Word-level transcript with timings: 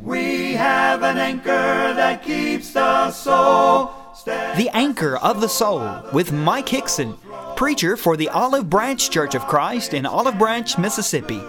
We 0.00 0.54
have 0.54 1.02
an 1.02 1.18
anchor 1.18 1.94
that 1.94 2.22
keeps 2.22 2.72
the 2.72 3.10
soul. 3.10 3.92
The 4.24 4.68
Anchor 4.74 5.16
of 5.16 5.40
the 5.40 5.48
Soul 5.48 6.02
with 6.12 6.32
Mike 6.32 6.68
Hickson, 6.68 7.16
preacher 7.56 7.96
for 7.96 8.16
the 8.16 8.28
Olive 8.28 8.68
Branch 8.68 9.10
Church 9.10 9.34
of 9.34 9.46
Christ 9.46 9.94
in 9.94 10.04
Olive 10.04 10.38
Branch, 10.38 10.76
Mississippi. 10.76 11.40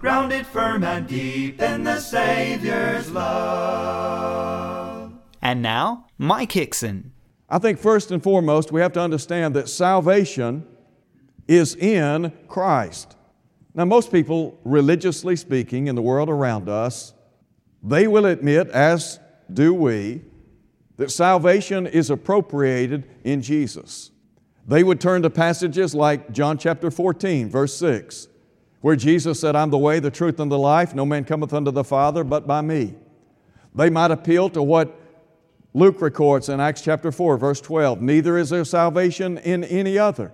grounded 0.00 0.46
firm 0.46 0.82
and 0.82 1.06
deep 1.06 1.60
in 1.60 1.84
the 1.84 2.00
Savior's 2.00 3.10
love. 3.10 5.12
And 5.42 5.62
now, 5.62 6.06
Mike 6.18 6.52
Hickson. 6.52 7.12
I 7.48 7.58
think 7.58 7.78
first 7.78 8.10
and 8.10 8.22
foremost, 8.22 8.72
we 8.72 8.80
have 8.80 8.92
to 8.94 9.00
understand 9.00 9.54
that 9.56 9.68
salvation 9.68 10.66
is 11.46 11.74
in 11.76 12.32
Christ. 12.48 13.16
Now, 13.74 13.84
most 13.84 14.10
people, 14.10 14.58
religiously 14.64 15.36
speaking, 15.36 15.86
in 15.86 15.96
the 15.96 16.02
world 16.02 16.28
around 16.28 16.68
us, 16.68 17.12
they 17.82 18.06
will 18.06 18.26
admit, 18.26 18.68
as 18.68 19.18
do 19.52 19.72
we, 19.74 20.22
that 20.96 21.10
salvation 21.10 21.86
is 21.86 22.10
appropriated 22.10 23.08
in 23.24 23.40
Jesus. 23.40 24.10
They 24.66 24.84
would 24.84 25.00
turn 25.00 25.22
to 25.22 25.30
passages 25.30 25.94
like 25.94 26.30
John 26.30 26.58
chapter 26.58 26.90
14, 26.90 27.48
verse 27.48 27.74
6, 27.76 28.28
where 28.82 28.96
Jesus 28.96 29.40
said, 29.40 29.56
I'm 29.56 29.70
the 29.70 29.78
way, 29.78 29.98
the 29.98 30.10
truth, 30.10 30.38
and 30.38 30.52
the 30.52 30.58
life. 30.58 30.94
No 30.94 31.06
man 31.06 31.24
cometh 31.24 31.54
unto 31.54 31.70
the 31.70 31.84
Father 31.84 32.22
but 32.22 32.46
by 32.46 32.60
me. 32.60 32.94
They 33.74 33.88
might 33.88 34.10
appeal 34.10 34.50
to 34.50 34.62
what 34.62 34.94
Luke 35.72 36.02
records 36.02 36.48
in 36.48 36.60
Acts 36.60 36.82
chapter 36.82 37.10
4, 37.10 37.38
verse 37.38 37.60
12 37.60 38.02
Neither 38.02 38.36
is 38.36 38.50
there 38.50 38.64
salvation 38.64 39.38
in 39.38 39.64
any 39.64 39.96
other. 39.96 40.32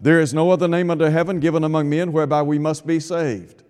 There 0.00 0.20
is 0.20 0.32
no 0.32 0.50
other 0.50 0.68
name 0.68 0.90
under 0.90 1.10
heaven 1.10 1.40
given 1.40 1.64
among 1.64 1.88
men 1.88 2.12
whereby 2.12 2.42
we 2.42 2.58
must 2.58 2.86
be 2.86 3.00
saved. 3.00 3.63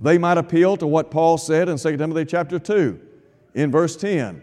They 0.00 0.16
might 0.16 0.38
appeal 0.38 0.76
to 0.78 0.86
what 0.86 1.10
Paul 1.10 1.36
said 1.36 1.68
in 1.68 1.76
2 1.76 1.96
Timothy 1.96 2.24
chapter 2.24 2.58
2, 2.58 3.00
in 3.54 3.70
verse 3.70 3.96
10, 3.96 4.42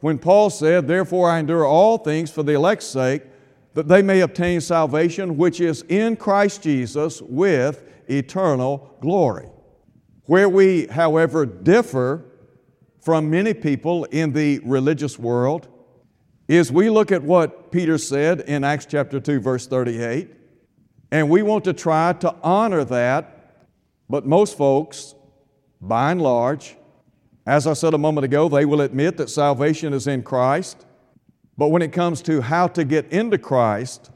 when 0.00 0.18
Paul 0.18 0.50
said, 0.50 0.88
Therefore 0.88 1.30
I 1.30 1.38
endure 1.38 1.64
all 1.64 1.98
things 1.98 2.30
for 2.30 2.42
the 2.42 2.54
elect's 2.54 2.86
sake, 2.86 3.22
that 3.74 3.88
they 3.88 4.02
may 4.02 4.20
obtain 4.20 4.60
salvation 4.60 5.36
which 5.36 5.60
is 5.60 5.82
in 5.82 6.16
Christ 6.16 6.62
Jesus 6.62 7.20
with 7.20 7.84
eternal 8.08 8.96
glory. 9.00 9.48
Where 10.24 10.48
we, 10.48 10.86
however, 10.86 11.46
differ 11.46 12.24
from 13.00 13.30
many 13.30 13.54
people 13.54 14.04
in 14.04 14.32
the 14.32 14.60
religious 14.64 15.18
world 15.18 15.68
is 16.48 16.72
we 16.72 16.90
look 16.90 17.12
at 17.12 17.22
what 17.22 17.70
Peter 17.70 17.98
said 17.98 18.40
in 18.40 18.64
Acts 18.64 18.86
chapter 18.86 19.20
2, 19.20 19.40
verse 19.40 19.66
38, 19.66 20.30
and 21.10 21.28
we 21.28 21.42
want 21.42 21.64
to 21.64 21.72
try 21.72 22.12
to 22.14 22.34
honor 22.42 22.84
that, 22.84 23.35
but 24.08 24.26
most 24.26 24.56
folks, 24.56 25.14
by 25.80 26.12
and 26.12 26.22
large, 26.22 26.76
as 27.46 27.66
I 27.66 27.74
said 27.74 27.94
a 27.94 27.98
moment 27.98 28.24
ago, 28.24 28.48
they 28.48 28.64
will 28.64 28.80
admit 28.80 29.16
that 29.18 29.30
salvation 29.30 29.92
is 29.92 30.06
in 30.06 30.22
Christ, 30.22 30.84
but 31.56 31.68
when 31.68 31.82
it 31.82 31.92
comes 31.92 32.22
to 32.22 32.40
how 32.40 32.66
to 32.68 32.84
get 32.84 33.12
into 33.12 33.38
Christ, 33.38 34.10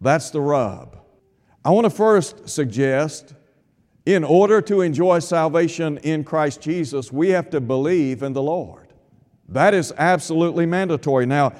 that's 0.00 0.30
the 0.30 0.40
rub. 0.40 0.98
I 1.64 1.70
want 1.70 1.84
to 1.84 1.90
first 1.90 2.48
suggest 2.48 3.34
in 4.04 4.22
order 4.22 4.60
to 4.62 4.82
enjoy 4.82 5.18
salvation 5.18 5.98
in 5.98 6.22
Christ 6.22 6.60
Jesus, 6.60 7.10
we 7.10 7.30
have 7.30 7.50
to 7.50 7.60
believe 7.60 8.22
in 8.22 8.32
the 8.32 8.42
Lord. 8.42 8.92
That 9.48 9.74
is 9.74 9.92
absolutely 9.96 10.66
mandatory. 10.66 11.26
Now, 11.26 11.52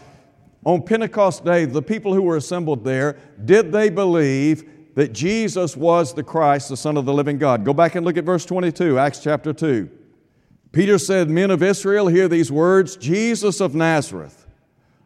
on 0.64 0.82
Pentecost 0.82 1.44
Day, 1.44 1.64
the 1.64 1.82
people 1.82 2.12
who 2.14 2.22
were 2.22 2.36
assembled 2.36 2.84
there, 2.84 3.16
did 3.44 3.72
they 3.72 3.88
believe 3.88 4.68
that 4.96 5.12
Jesus 5.12 5.76
was 5.76 6.14
the 6.14 6.24
Christ, 6.24 6.70
the 6.70 6.76
Son 6.76 6.96
of 6.96 7.04
the 7.04 7.14
living 7.14 7.38
God? 7.38 7.64
Go 7.64 7.72
back 7.72 7.94
and 7.94 8.04
look 8.04 8.16
at 8.16 8.24
verse 8.24 8.44
22, 8.44 8.98
Acts 8.98 9.20
chapter 9.20 9.52
2. 9.52 9.88
Peter 10.72 10.98
said, 10.98 11.30
Men 11.30 11.50
of 11.50 11.62
Israel, 11.62 12.08
hear 12.08 12.28
these 12.28 12.50
words 12.50 12.96
Jesus 12.96 13.60
of 13.60 13.74
Nazareth, 13.74 14.46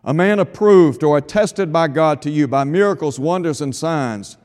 a 0.03 0.15
man 0.15 0.39
approved 0.39 1.03
or 1.03 1.19
attested 1.19 1.73
by 1.73 1.89
God 1.89 2.23
to 2.23 2.31
you 2.31 2.49
by 2.49 2.65
miracles, 2.65 3.21
wonders, 3.21 3.61
and 3.61 3.77
signs 3.77 4.39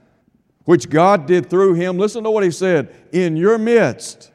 which 0.66 0.90
God 0.90 1.28
did 1.28 1.50
through 1.50 1.76
him. 1.76 1.98
Listen 1.98 2.24
to 2.24 2.32
what 2.32 2.44
he 2.44 2.52
said 2.52 2.94
in 3.12 3.38
your 3.38 3.58
midst, 3.58 4.32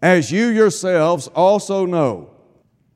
as 0.00 0.30
you 0.30 0.46
yourselves 0.46 1.26
also 1.28 1.84
know. 1.84 2.30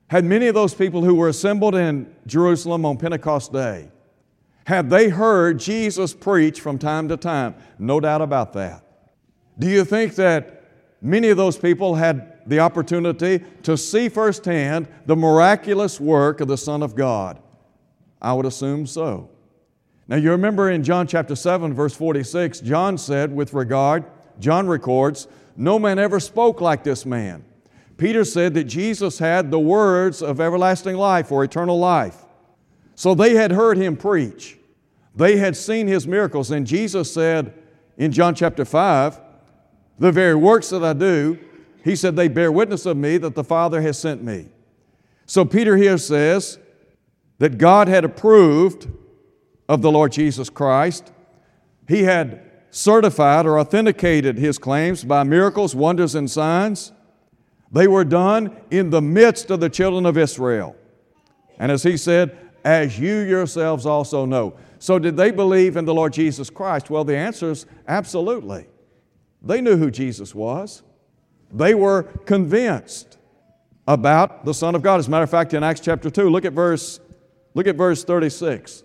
Had 0.08 0.25
many 0.25 0.46
of 0.46 0.54
those 0.54 0.75
people 0.75 1.04
who 1.04 1.16
were 1.16 1.28
assembled 1.28 1.75
in 1.75 2.12
Jerusalem 2.26 2.84
on 2.84 2.96
Pentecost 2.96 3.52
Day, 3.52 3.91
had 4.70 4.88
they 4.88 5.08
heard 5.08 5.58
Jesus 5.58 6.14
preach 6.14 6.60
from 6.60 6.78
time 6.78 7.08
to 7.08 7.16
time? 7.16 7.56
No 7.76 7.98
doubt 7.98 8.22
about 8.22 8.53
that. 8.53 8.84
Do 9.58 9.69
you 9.69 9.84
think 9.84 10.14
that 10.14 10.62
many 11.03 11.28
of 11.28 11.36
those 11.36 11.58
people 11.58 11.97
had 11.97 12.38
the 12.47 12.60
opportunity 12.60 13.44
to 13.64 13.76
see 13.76 14.08
firsthand 14.08 14.86
the 15.06 15.16
miraculous 15.16 15.98
work 15.98 16.41
of 16.41 16.47
the 16.47 16.56
Son 16.56 16.84
of 16.84 16.94
God? 16.94 17.42
I 18.22 18.32
would 18.32 18.47
assume 18.47 18.86
so. 18.86 19.28
Now, 20.06 20.14
you 20.14 20.31
remember 20.31 20.70
in 20.70 20.84
John 20.84 21.08
chapter 21.08 21.34
7, 21.34 21.75
verse 21.75 21.97
46, 21.97 22.60
John 22.60 22.97
said, 22.97 23.34
with 23.34 23.52
regard, 23.52 24.04
John 24.38 24.69
records, 24.69 25.26
no 25.56 25.81
man 25.81 25.98
ever 25.98 26.20
spoke 26.20 26.60
like 26.60 26.84
this 26.84 27.04
man. 27.04 27.44
Peter 27.97 28.25
said 28.25 28.54
that 28.54 28.64
Jesus 28.64 29.19
had 29.19 29.50
the 29.50 29.58
words 29.58 30.22
of 30.22 30.41
everlasting 30.41 30.94
life 30.94 31.32
or 31.32 31.42
eternal 31.42 31.81
life. 31.81 32.25
So 32.94 33.16
they 33.16 33.34
had 33.34 33.50
heard 33.50 33.76
him 33.76 33.97
preach. 33.97 34.58
They 35.20 35.36
had 35.36 35.54
seen 35.54 35.86
his 35.86 36.06
miracles. 36.06 36.50
And 36.50 36.66
Jesus 36.66 37.12
said 37.12 37.53
in 37.98 38.10
John 38.10 38.34
chapter 38.34 38.64
5, 38.64 39.20
the 39.98 40.10
very 40.10 40.34
works 40.34 40.70
that 40.70 40.82
I 40.82 40.94
do, 40.94 41.38
he 41.84 41.94
said, 41.94 42.16
they 42.16 42.26
bear 42.26 42.50
witness 42.50 42.86
of 42.86 42.97
me 42.97 43.19
that 43.19 43.34
the 43.34 43.44
Father 43.44 43.82
has 43.82 43.98
sent 43.98 44.25
me. 44.25 44.48
So 45.26 45.44
Peter 45.44 45.76
here 45.76 45.98
says 45.98 46.58
that 47.38 47.58
God 47.58 47.86
had 47.86 48.03
approved 48.03 48.88
of 49.69 49.82
the 49.82 49.92
Lord 49.92 50.12
Jesus 50.12 50.48
Christ. 50.48 51.12
He 51.87 52.04
had 52.04 52.41
certified 52.70 53.44
or 53.44 53.58
authenticated 53.58 54.38
his 54.38 54.56
claims 54.56 55.04
by 55.04 55.25
miracles, 55.25 55.75
wonders, 55.75 56.14
and 56.14 56.31
signs. 56.31 56.92
They 57.70 57.87
were 57.87 58.04
done 58.04 58.56
in 58.70 58.88
the 58.88 59.02
midst 59.02 59.50
of 59.50 59.60
the 59.60 59.69
children 59.69 60.06
of 60.06 60.16
Israel. 60.16 60.76
And 61.58 61.70
as 61.70 61.82
he 61.82 61.98
said, 61.98 62.38
as 62.64 62.98
you 62.98 63.19
yourselves 63.19 63.84
also 63.84 64.25
know. 64.25 64.56
So, 64.80 64.98
did 64.98 65.14
they 65.18 65.30
believe 65.30 65.76
in 65.76 65.84
the 65.84 65.92
Lord 65.92 66.14
Jesus 66.14 66.48
Christ? 66.48 66.88
Well, 66.88 67.04
the 67.04 67.16
answer 67.16 67.50
is 67.50 67.66
absolutely. 67.86 68.66
They 69.42 69.60
knew 69.60 69.76
who 69.76 69.91
Jesus 69.91 70.34
was, 70.34 70.82
they 71.52 71.74
were 71.74 72.04
convinced 72.24 73.19
about 73.86 74.46
the 74.46 74.54
Son 74.54 74.74
of 74.74 74.82
God. 74.82 74.98
As 74.98 75.06
a 75.06 75.10
matter 75.10 75.24
of 75.24 75.30
fact, 75.30 75.52
in 75.52 75.62
Acts 75.62 75.80
chapter 75.80 76.10
2, 76.10 76.30
look 76.30 76.46
at 76.46 76.54
verse, 76.54 76.98
look 77.54 77.66
at 77.66 77.76
verse 77.76 78.04
36. 78.04 78.84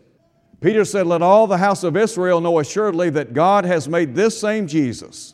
Peter 0.59 0.84
said, 0.84 1.07
Let 1.07 1.22
all 1.22 1.47
the 1.47 1.59
house 1.59 1.84
of 1.84 1.95
Israel 1.95 2.41
know 2.41 2.59
assuredly 2.59 3.09
that 3.11 3.34
God 3.34 3.63
has 3.63 3.88
made 3.88 4.16
this 4.16 4.38
same 4.38 4.67
Jesus, 4.67 5.34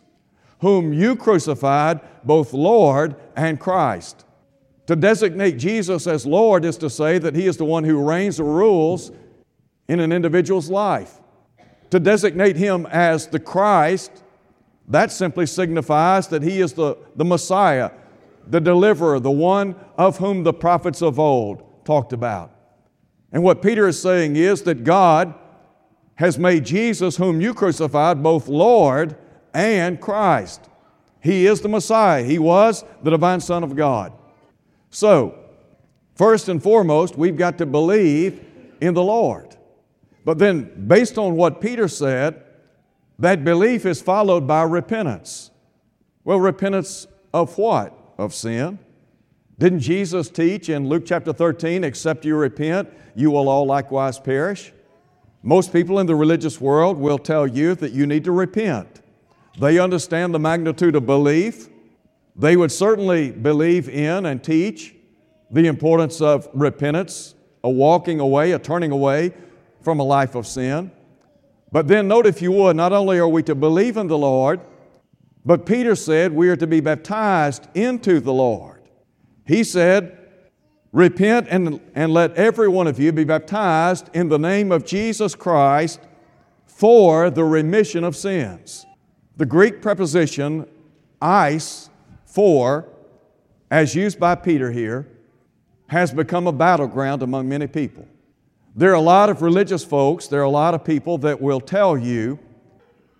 whom 0.59 0.94
you 0.94 1.16
crucified, 1.16 2.01
both 2.23 2.53
Lord 2.53 3.16
and 3.35 3.59
Christ. 3.59 4.25
To 4.85 4.95
designate 4.95 5.57
Jesus 5.57 6.05
as 6.05 6.27
Lord 6.27 6.66
is 6.66 6.77
to 6.77 6.89
say 6.89 7.17
that 7.17 7.35
He 7.35 7.47
is 7.47 7.57
the 7.57 7.66
one 7.66 7.83
who 7.83 8.03
reigns 8.03 8.39
or 8.39 8.53
rules 8.53 9.11
in 9.91 10.00
an 10.00 10.13
individual's 10.13 10.69
life. 10.69 11.19
To 11.90 12.00
designate 12.00 12.56
Him 12.56 12.85
as 12.85 13.28
the 13.28 13.41
Christ, 13.41 14.24
that 14.88 15.12
simply 15.12 15.46
signifies 15.46 16.29
that 16.29 16.41
He 16.41 16.62
is 16.62 16.72
the, 16.72 16.97
the 17.18 17.25
Messiah, 17.25 17.91
the 18.47 18.62
deliverer, 18.62 19.19
the 19.19 19.30
one 19.30 19.75
of 19.97 20.18
whom 20.18 20.44
the 20.44 20.53
prophets 20.53 21.01
of 21.01 21.19
old 21.19 21.84
talked 21.84 22.13
about. 22.13 22.56
And 23.34 23.44
what 23.44 23.62
Peter 23.62 23.85
is 23.85 24.01
saying 24.01 24.38
is 24.38 24.62
that 24.62 24.85
God 24.85 25.35
has 26.16 26.40
made 26.40 26.66
Jesus, 26.66 27.18
whom 27.18 27.41
you 27.41 27.53
crucified, 27.53 28.24
both 28.24 28.47
Lord 28.47 29.18
and 29.53 30.00
Christ. 30.00 30.69
He 31.19 31.47
is 31.47 31.59
the 31.59 31.68
Messiah. 31.68 32.24
He 32.24 32.40
was 32.40 32.85
the 33.03 33.12
divine 33.12 33.41
Son 33.41 33.62
of 33.62 33.75
God. 33.75 34.13
So, 34.90 35.38
first 36.15 36.48
and 36.48 36.63
foremost, 36.63 37.18
we've 37.18 37.36
got 37.36 37.57
to 37.57 37.65
believe 37.65 38.39
in 38.80 38.94
the 38.94 39.04
Lord. 39.04 39.57
But 40.23 40.38
then, 40.38 40.88
based 40.88 41.18
on 41.18 41.35
what 41.35 41.62
Peter 41.62 41.88
said, 41.88 42.44
that 43.19 43.44
belief 43.44 43.85
is 43.85 44.01
followed 44.01 44.47
by 44.47 44.63
repentance. 44.63 45.51
Well, 46.23 46.39
repentance 46.39 47.07
of 47.33 47.57
what? 47.57 47.97
Of 48.18 48.33
sin. 48.33 48.79
Didn't 49.57 49.79
Jesus 49.79 50.29
teach 50.29 50.69
in 50.69 50.88
Luke 50.88 51.03
chapter 51.06 51.33
13, 51.33 51.83
except 51.83 52.25
you 52.25 52.35
repent, 52.35 52.89
you 53.15 53.31
will 53.31 53.47
all 53.47 53.65
likewise 53.65 54.19
perish? 54.19 54.73
Most 55.44 55.73
people 55.73 56.00
in 56.00 56.07
the 56.07 56.15
religious 56.15 56.62
world 56.62 56.97
will 56.97 57.17
tell 57.17 57.47
you 57.47 57.75
that 57.75 57.91
you 57.91 58.06
need 58.06 58.24
to 58.24 58.31
repent. 58.31 59.01
They 59.59 59.79
understand 59.79 60.33
the 60.33 60.39
magnitude 60.39 60.95
of 60.95 61.06
belief. 61.06 61.67
They 62.35 62.56
would 62.56 62.71
certainly 62.71 63.31
believe 63.31 63.89
in 63.89 64.25
and 64.25 64.44
teach 64.44 64.95
the 65.50 65.67
importance 65.67 66.21
of 66.21 66.47
repentance, 66.53 67.35
a 67.63 67.69
walking 67.69 68.19
away, 68.19 68.53
a 68.53 68.59
turning 68.59 68.91
away 68.91 69.33
from 69.81 70.00
a 70.00 70.04
life 70.04 70.36
of 70.36 70.48
sin. 70.48 70.92
But 71.72 71.88
then, 71.88 72.07
note 72.07 72.25
if 72.25 72.42
you 72.42 72.51
would, 72.51 72.75
not 72.75 72.92
only 72.92 73.18
are 73.19 73.28
we 73.28 73.44
to 73.44 73.56
believe 73.56 73.98
in 73.98 74.07
the 74.07 74.18
Lord, 74.18 74.60
but 75.45 75.66
Peter 75.66 75.95
said 75.95 76.33
we 76.33 76.50
are 76.50 76.56
to 76.56 76.68
be 76.68 76.80
baptized 76.80 77.68
into 77.74 78.19
the 78.19 78.33
Lord. 78.33 78.81
He 79.45 79.63
said, 79.63 80.18
Repent 80.92 81.48
and, 81.50 81.80
and 81.95 82.13
let 82.13 82.36
every 82.36 82.68
one 82.68 82.86
of 82.86 83.00
you 83.00 83.13
be 83.13 83.24
baptized 83.24 84.10
in 84.13 84.28
the 84.28 84.38
name 84.38 84.74
of 84.74 84.86
Jesus 84.86 85.36
Christ 85.36 86.01
for 86.66 87.30
the 87.30 87.45
remission 87.45 88.04
of 88.04 88.16
sins. 88.16 88.86
The 89.38 89.45
Greek 89.45 89.81
preposition 89.81 90.68
eis 91.22 91.89
for, 92.25 92.89
as 93.69 93.95
used 93.95 94.19
by 94.19 94.36
Peter 94.36 94.72
here, 94.72 95.07
has 95.88 96.12
become 96.12 96.48
a 96.48 96.51
battleground 96.51 97.24
among 97.24 97.48
many 97.48 97.68
people. 97.68 98.06
There 98.73 98.91
are 98.91 98.95
a 98.95 99.01
lot 99.01 99.29
of 99.29 99.41
religious 99.41 99.83
folks, 99.83 100.27
there 100.27 100.39
are 100.39 100.44
a 100.44 100.50
lot 100.50 100.73
of 100.73 100.85
people 100.85 101.18
that 101.19 101.41
will 101.41 101.59
tell 101.59 101.97
you 101.97 102.39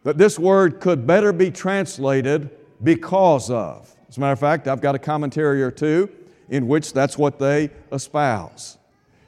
that 0.04 0.18
this 0.18 0.40
word 0.40 0.80
could 0.80 1.06
better 1.06 1.34
be 1.34 1.52
translated 1.52 2.50
because 2.82 3.52
of. 3.52 3.94
As 4.08 4.16
a 4.16 4.20
matter 4.22 4.34
of 4.34 4.40
fact, 4.40 4.70
I've 4.70 4.82
got 4.82 4.96
a 4.96 5.00
commentary 5.00 5.62
or 5.62 5.70
two 5.70 6.10
in 6.50 6.68
which 6.68 6.94
that's 6.94 7.18
what 7.18 7.38
they 7.38 7.70
espouse. 7.92 8.78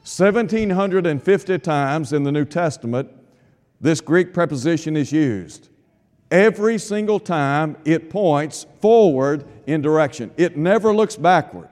1,750 0.04 1.58
times 1.58 2.12
in 2.12 2.22
the 2.22 2.32
New 2.32 2.44
Testament, 2.44 3.10
this 3.80 4.00
Greek 4.00 4.32
preposition 4.32 4.96
is 4.96 5.12
used. 5.12 5.68
Every 6.30 6.78
single 6.78 7.20
time 7.20 7.76
it 7.84 8.08
points 8.08 8.66
forward 8.80 9.46
in 9.66 9.82
direction, 9.82 10.30
it 10.38 10.56
never 10.56 10.94
looks 10.94 11.16
backward. 11.16 11.68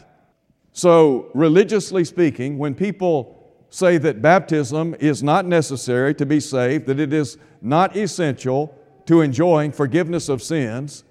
So, 0.73 1.31
religiously 1.35 2.05
speaking, 2.05 2.59
when 2.59 2.75
people 2.75 3.42
say 3.73 3.97
that 3.97 4.21
baptism 4.21 4.95
is 5.01 5.23
not 5.23 5.47
necessary 5.47 6.15
to 6.15 6.27
be 6.27 6.39
saved, 6.39 6.87
that 6.87 7.01
it 7.01 7.11
is 7.11 7.39
not 7.63 7.97
essential 7.97 8.79
to 9.07 9.23
enjoying 9.23 9.73
forgiveness 9.73 10.29
of 10.29 10.43
sins, 10.43 11.05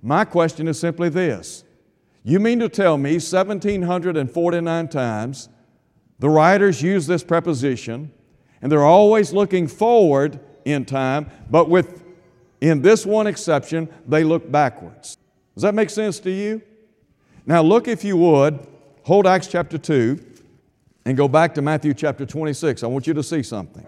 my 0.00 0.24
question 0.24 0.68
is 0.68 0.78
simply 0.78 1.08
this 1.08 1.64
You 2.22 2.38
mean 2.38 2.60
to 2.60 2.68
tell 2.68 2.96
me 2.96 3.14
1,749 3.14 4.88
times 4.88 5.48
the 6.20 6.30
writers 6.30 6.80
use 6.80 7.08
this 7.08 7.24
preposition 7.24 8.12
and 8.62 8.70
they're 8.70 8.84
always 8.84 9.32
looking 9.32 9.66
forward 9.66 10.38
in 10.64 10.84
time, 10.84 11.28
but 11.50 11.68
with, 11.68 12.04
in 12.60 12.80
this 12.80 13.04
one 13.04 13.26
exception, 13.26 13.88
they 14.06 14.22
look 14.22 14.50
backwards? 14.50 15.18
Does 15.54 15.64
that 15.64 15.74
make 15.74 15.90
sense 15.90 16.20
to 16.20 16.30
you? 16.30 16.62
Now, 17.44 17.60
look, 17.60 17.88
if 17.88 18.04
you 18.04 18.16
would, 18.16 18.66
hold 19.02 19.26
Acts 19.26 19.48
chapter 19.48 19.76
2 19.76 20.33
and 21.04 21.16
go 21.16 21.28
back 21.28 21.54
to 21.54 21.62
Matthew 21.62 21.94
chapter 21.94 22.24
26. 22.24 22.82
I 22.82 22.86
want 22.86 23.06
you 23.06 23.14
to 23.14 23.22
see 23.22 23.42
something. 23.42 23.86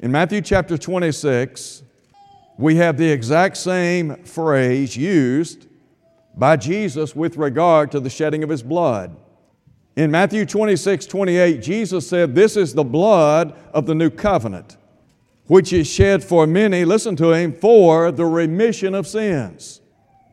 In 0.00 0.12
Matthew 0.12 0.40
chapter 0.40 0.78
26, 0.78 1.82
we 2.58 2.76
have 2.76 2.96
the 2.96 3.10
exact 3.10 3.56
same 3.56 4.16
phrase 4.24 4.96
used 4.96 5.66
by 6.36 6.56
Jesus 6.56 7.14
with 7.14 7.36
regard 7.36 7.90
to 7.92 8.00
the 8.00 8.10
shedding 8.10 8.42
of 8.42 8.50
His 8.50 8.62
blood. 8.62 9.16
In 9.96 10.10
Matthew 10.10 10.44
26, 10.44 11.06
28, 11.06 11.62
Jesus 11.62 12.08
said, 12.08 12.34
This 12.34 12.56
is 12.56 12.74
the 12.74 12.84
blood 12.84 13.56
of 13.72 13.86
the 13.86 13.94
new 13.94 14.10
covenant, 14.10 14.76
which 15.46 15.72
is 15.72 15.86
shed 15.86 16.22
for 16.22 16.46
many, 16.46 16.84
listen 16.84 17.16
to 17.16 17.32
Him, 17.32 17.52
for 17.52 18.10
the 18.10 18.24
remission 18.24 18.94
of 18.94 19.06
sins. 19.06 19.80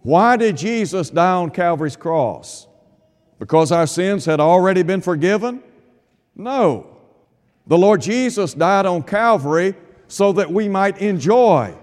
Why 0.03 0.35
did 0.38 0.57
Jesus 0.57 1.12
die 1.12 1.33
on 1.33 1.51
Calvary's 1.51 1.95
cross? 1.95 2.67
Because 3.38 3.71
our 3.71 3.85
sins 3.85 4.25
had 4.25 4.39
already 4.39 4.81
been 4.81 5.01
forgiven? 5.01 5.62
No. 6.35 6.97
The 7.67 7.77
Lord 7.77 8.01
Jesus 8.01 8.53
died 8.53 8.85
on 8.85 9.03
Calvary 9.03 9.75
so 10.07 10.33
that 10.33 10.51
we 10.51 10.67
might 10.67 10.97
enjoy 10.97 11.73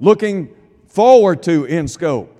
looking 0.00 0.54
forward 0.86 1.42
to 1.42 1.64
in 1.64 1.88
scope 1.88 2.30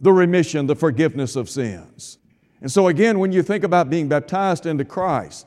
the 0.00 0.12
remission, 0.12 0.66
the 0.66 0.76
forgiveness 0.76 1.36
of 1.36 1.48
sins. 1.48 2.18
And 2.60 2.70
so, 2.70 2.88
again, 2.88 3.18
when 3.18 3.32
you 3.32 3.42
think 3.42 3.64
about 3.64 3.88
being 3.88 4.08
baptized 4.08 4.66
into 4.66 4.84
Christ, 4.84 5.46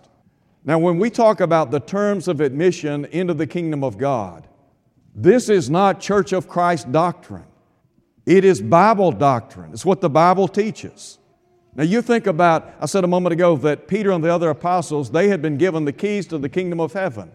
now 0.63 0.79
when 0.79 0.97
we 0.97 1.09
talk 1.09 1.41
about 1.41 1.69
the 1.69 1.79
terms 1.79 2.27
of 2.27 2.41
admission 2.41 3.05
into 3.05 3.33
the 3.33 3.45
kingdom 3.45 3.83
of 3.83 3.97
God, 3.97 4.47
this 5.13 5.49
is 5.49 5.69
not 5.69 5.99
Church 5.99 6.33
of 6.33 6.47
Christ 6.47 6.91
doctrine. 6.91 7.45
It 8.25 8.43
is 8.43 8.61
Bible 8.61 9.11
doctrine. 9.11 9.71
It's 9.73 9.85
what 9.85 10.01
the 10.01 10.09
Bible 10.09 10.47
teaches. 10.47 11.18
Now, 11.75 11.83
you 11.83 12.01
think 12.01 12.27
about, 12.27 12.73
I 12.79 12.85
said 12.87 13.03
a 13.03 13.07
moment 13.07 13.33
ago 13.33 13.55
that 13.57 13.87
Peter 13.87 14.11
and 14.11 14.23
the 14.23 14.33
other 14.33 14.49
apostles, 14.49 15.11
they 15.11 15.29
had 15.29 15.41
been 15.41 15.57
given 15.57 15.85
the 15.85 15.93
keys 15.93 16.27
to 16.27 16.37
the 16.37 16.49
kingdom 16.49 16.79
of 16.79 16.93
heaven. 16.93 17.31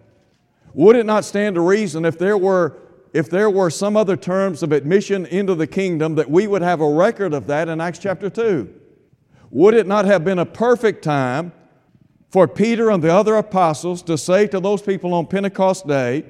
Would 0.74 0.96
it 0.96 1.06
not 1.06 1.24
stand 1.24 1.54
to 1.54 1.60
reason 1.60 2.04
if 2.04 2.18
there 2.18 2.36
were 2.36 2.76
if 3.14 3.30
there 3.30 3.48
were 3.48 3.70
some 3.70 3.96
other 3.96 4.16
terms 4.16 4.60
of 4.64 4.72
admission 4.72 5.24
into 5.26 5.54
the 5.54 5.68
kingdom, 5.68 6.16
that 6.16 6.28
we 6.28 6.48
would 6.48 6.62
have 6.62 6.80
a 6.80 6.90
record 6.90 7.32
of 7.32 7.46
that 7.46 7.68
in 7.68 7.80
Acts 7.80 8.00
chapter 8.00 8.28
2. 8.28 8.68
Would 9.50 9.74
it 9.74 9.86
not 9.86 10.04
have 10.04 10.24
been 10.24 10.40
a 10.40 10.44
perfect 10.44 11.04
time 11.04 11.52
for 12.28 12.48
Peter 12.48 12.90
and 12.90 13.00
the 13.00 13.14
other 13.14 13.36
apostles 13.36 14.02
to 14.02 14.18
say 14.18 14.48
to 14.48 14.58
those 14.58 14.82
people 14.82 15.14
on 15.14 15.28
Pentecost 15.28 15.86
Day, 15.86 16.24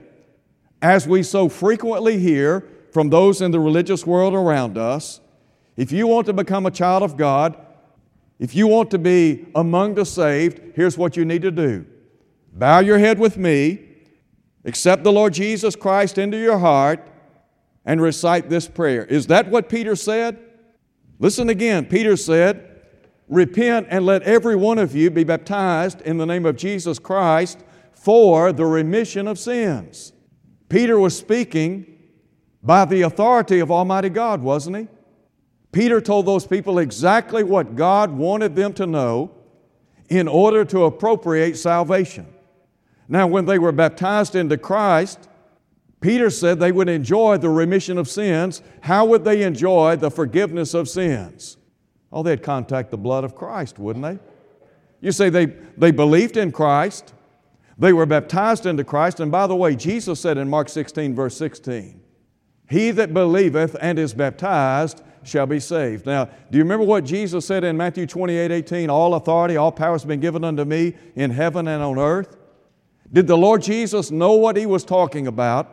as 0.82 1.08
we 1.08 1.22
so 1.22 1.48
frequently 1.48 2.18
hear 2.18 2.68
from 2.92 3.08
those 3.08 3.40
in 3.40 3.50
the 3.50 3.58
religious 3.58 4.06
world 4.06 4.34
around 4.34 4.76
us, 4.76 5.22
if 5.78 5.90
you 5.90 6.06
want 6.06 6.26
to 6.26 6.34
become 6.34 6.66
a 6.66 6.70
child 6.70 7.02
of 7.02 7.16
God, 7.16 7.56
if 8.38 8.54
you 8.54 8.66
want 8.66 8.90
to 8.90 8.98
be 8.98 9.46
among 9.54 9.94
the 9.94 10.04
saved, 10.04 10.60
here's 10.74 10.98
what 10.98 11.16
you 11.16 11.24
need 11.24 11.42
to 11.42 11.50
do 11.50 11.86
bow 12.52 12.78
your 12.78 12.98
head 12.98 13.18
with 13.18 13.36
me 13.36 13.94
Accept 14.64 15.04
the 15.04 15.12
Lord 15.12 15.34
Jesus 15.34 15.76
Christ 15.76 16.16
into 16.16 16.38
your 16.38 16.58
heart 16.58 17.06
and 17.84 18.00
recite 18.00 18.48
this 18.48 18.66
prayer. 18.66 19.04
Is 19.04 19.26
that 19.26 19.50
what 19.50 19.68
Peter 19.68 19.94
said? 19.94 20.38
Listen 21.18 21.50
again. 21.50 21.84
Peter 21.86 22.16
said, 22.16 22.70
Repent 23.28 23.86
and 23.90 24.04
let 24.04 24.22
every 24.22 24.56
one 24.56 24.78
of 24.78 24.94
you 24.94 25.10
be 25.10 25.24
baptized 25.24 26.00
in 26.02 26.18
the 26.18 26.26
name 26.26 26.44
of 26.46 26.56
Jesus 26.56 26.98
Christ 26.98 27.62
for 27.92 28.52
the 28.52 28.66
remission 28.66 29.26
of 29.26 29.38
sins. 29.38 30.12
Peter 30.68 30.98
was 30.98 31.16
speaking 31.16 31.86
by 32.62 32.84
the 32.84 33.02
authority 33.02 33.60
of 33.60 33.70
Almighty 33.70 34.08
God, 34.08 34.42
wasn't 34.42 34.76
he? 34.76 34.88
Peter 35.74 36.00
told 36.00 36.24
those 36.24 36.46
people 36.46 36.78
exactly 36.78 37.42
what 37.42 37.74
God 37.74 38.12
wanted 38.12 38.54
them 38.54 38.72
to 38.74 38.86
know 38.86 39.32
in 40.08 40.28
order 40.28 40.64
to 40.64 40.84
appropriate 40.84 41.56
salvation. 41.56 42.26
Now, 43.08 43.26
when 43.26 43.44
they 43.44 43.58
were 43.58 43.72
baptized 43.72 44.36
into 44.36 44.56
Christ, 44.56 45.28
Peter 46.00 46.30
said 46.30 46.60
they 46.60 46.70
would 46.70 46.88
enjoy 46.88 47.38
the 47.38 47.48
remission 47.48 47.98
of 47.98 48.08
sins. 48.08 48.62
How 48.82 49.04
would 49.04 49.24
they 49.24 49.42
enjoy 49.42 49.96
the 49.96 50.12
forgiveness 50.12 50.74
of 50.74 50.88
sins? 50.88 51.56
Oh, 52.12 52.22
they'd 52.22 52.42
contact 52.42 52.92
the 52.92 52.96
blood 52.96 53.24
of 53.24 53.34
Christ, 53.34 53.76
wouldn't 53.80 54.04
they? 54.04 54.18
You 55.00 55.10
say 55.10 55.28
they, 55.28 55.46
they 55.76 55.90
believed 55.90 56.36
in 56.36 56.52
Christ, 56.52 57.12
they 57.76 57.92
were 57.92 58.06
baptized 58.06 58.64
into 58.64 58.84
Christ, 58.84 59.18
and 59.18 59.32
by 59.32 59.48
the 59.48 59.56
way, 59.56 59.74
Jesus 59.74 60.20
said 60.20 60.38
in 60.38 60.48
Mark 60.48 60.68
16, 60.68 61.16
verse 61.16 61.36
16, 61.36 62.00
He 62.70 62.92
that 62.92 63.12
believeth 63.12 63.74
and 63.80 63.98
is 63.98 64.14
baptized 64.14 65.02
shall 65.24 65.46
be 65.46 65.60
saved. 65.60 66.06
Now, 66.06 66.26
do 66.26 66.58
you 66.58 66.64
remember 66.64 66.84
what 66.84 67.04
Jesus 67.04 67.46
said 67.46 67.64
in 67.64 67.76
Matthew 67.76 68.06
28, 68.06 68.50
18? 68.50 68.90
All 68.90 69.14
authority, 69.14 69.56
all 69.56 69.72
power 69.72 69.92
has 69.92 70.04
been 70.04 70.20
given 70.20 70.44
unto 70.44 70.64
me 70.64 70.94
in 71.16 71.30
heaven 71.30 71.68
and 71.68 71.82
on 71.82 71.98
earth. 71.98 72.36
Did 73.12 73.26
the 73.26 73.36
Lord 73.36 73.62
Jesus 73.62 74.10
know 74.10 74.34
what 74.34 74.56
he 74.56 74.66
was 74.66 74.84
talking 74.84 75.26
about 75.26 75.70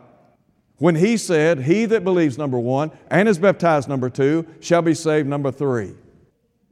when 0.78 0.96
he 0.96 1.16
said, 1.16 1.60
He 1.60 1.84
that 1.86 2.04
believes, 2.04 2.38
number 2.38 2.58
one, 2.58 2.90
and 3.10 3.28
is 3.28 3.38
baptized, 3.38 3.88
number 3.88 4.10
two, 4.10 4.46
shall 4.60 4.82
be 4.82 4.94
saved, 4.94 5.28
number 5.28 5.50
three? 5.50 5.94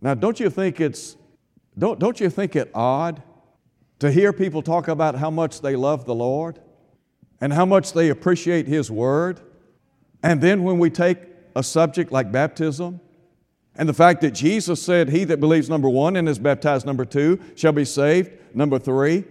Now, 0.00 0.14
don't 0.14 0.40
you 0.40 0.50
think 0.50 0.80
it's, 0.80 1.16
don't, 1.78 1.98
don't 1.98 2.20
you 2.20 2.30
think 2.30 2.56
it 2.56 2.70
odd 2.74 3.22
to 3.98 4.10
hear 4.10 4.32
people 4.32 4.62
talk 4.62 4.88
about 4.88 5.14
how 5.14 5.30
much 5.30 5.60
they 5.60 5.76
love 5.76 6.06
the 6.06 6.14
Lord 6.14 6.60
and 7.40 7.52
how 7.52 7.66
much 7.66 7.92
they 7.92 8.08
appreciate 8.08 8.66
His 8.66 8.90
Word? 8.90 9.40
And 10.22 10.40
then 10.40 10.62
when 10.62 10.78
we 10.78 10.90
take 10.90 11.29
a 11.54 11.62
subject 11.62 12.12
like 12.12 12.30
baptism, 12.32 13.00
and 13.76 13.88
the 13.88 13.94
fact 13.94 14.20
that 14.22 14.32
Jesus 14.32 14.82
said, 14.82 15.08
He 15.08 15.24
that 15.24 15.40
believes, 15.40 15.68
number 15.70 15.88
one, 15.88 16.16
and 16.16 16.28
is 16.28 16.38
baptized, 16.38 16.86
number 16.86 17.04
two, 17.04 17.40
shall 17.54 17.72
be 17.72 17.84
saved, 17.84 18.30
number 18.54 18.78
three, 18.78 19.24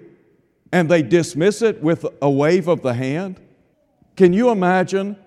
and 0.72 0.90
they 0.90 1.02
dismiss 1.02 1.62
it 1.62 1.82
with 1.82 2.06
a 2.22 2.30
wave 2.30 2.68
of 2.68 2.82
the 2.82 2.94
hand? 2.94 3.40
Can 4.16 4.34
you 4.34 4.50
imagine 4.50 5.18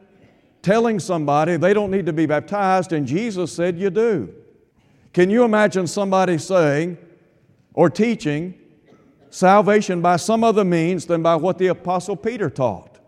telling 0.62 1.00
somebody 1.00 1.56
they 1.56 1.74
don't 1.74 1.90
need 1.90 2.06
to 2.06 2.12
be 2.12 2.26
baptized 2.26 2.92
and 2.92 3.06
Jesus 3.06 3.52
said 3.52 3.78
you 3.78 3.90
do? 3.90 4.32
Can 5.12 5.28
you 5.28 5.44
imagine 5.44 5.86
somebody 5.86 6.38
saying 6.38 6.96
or 7.74 7.90
teaching 7.90 8.54
salvation 9.30 10.00
by 10.00 10.16
some 10.16 10.44
other 10.44 10.64
means 10.64 11.06
than 11.06 11.22
by 11.22 11.36
what 11.36 11.58
the 11.58 11.66
Apostle 11.68 12.16
Peter 12.16 12.48
taught? 12.48 12.98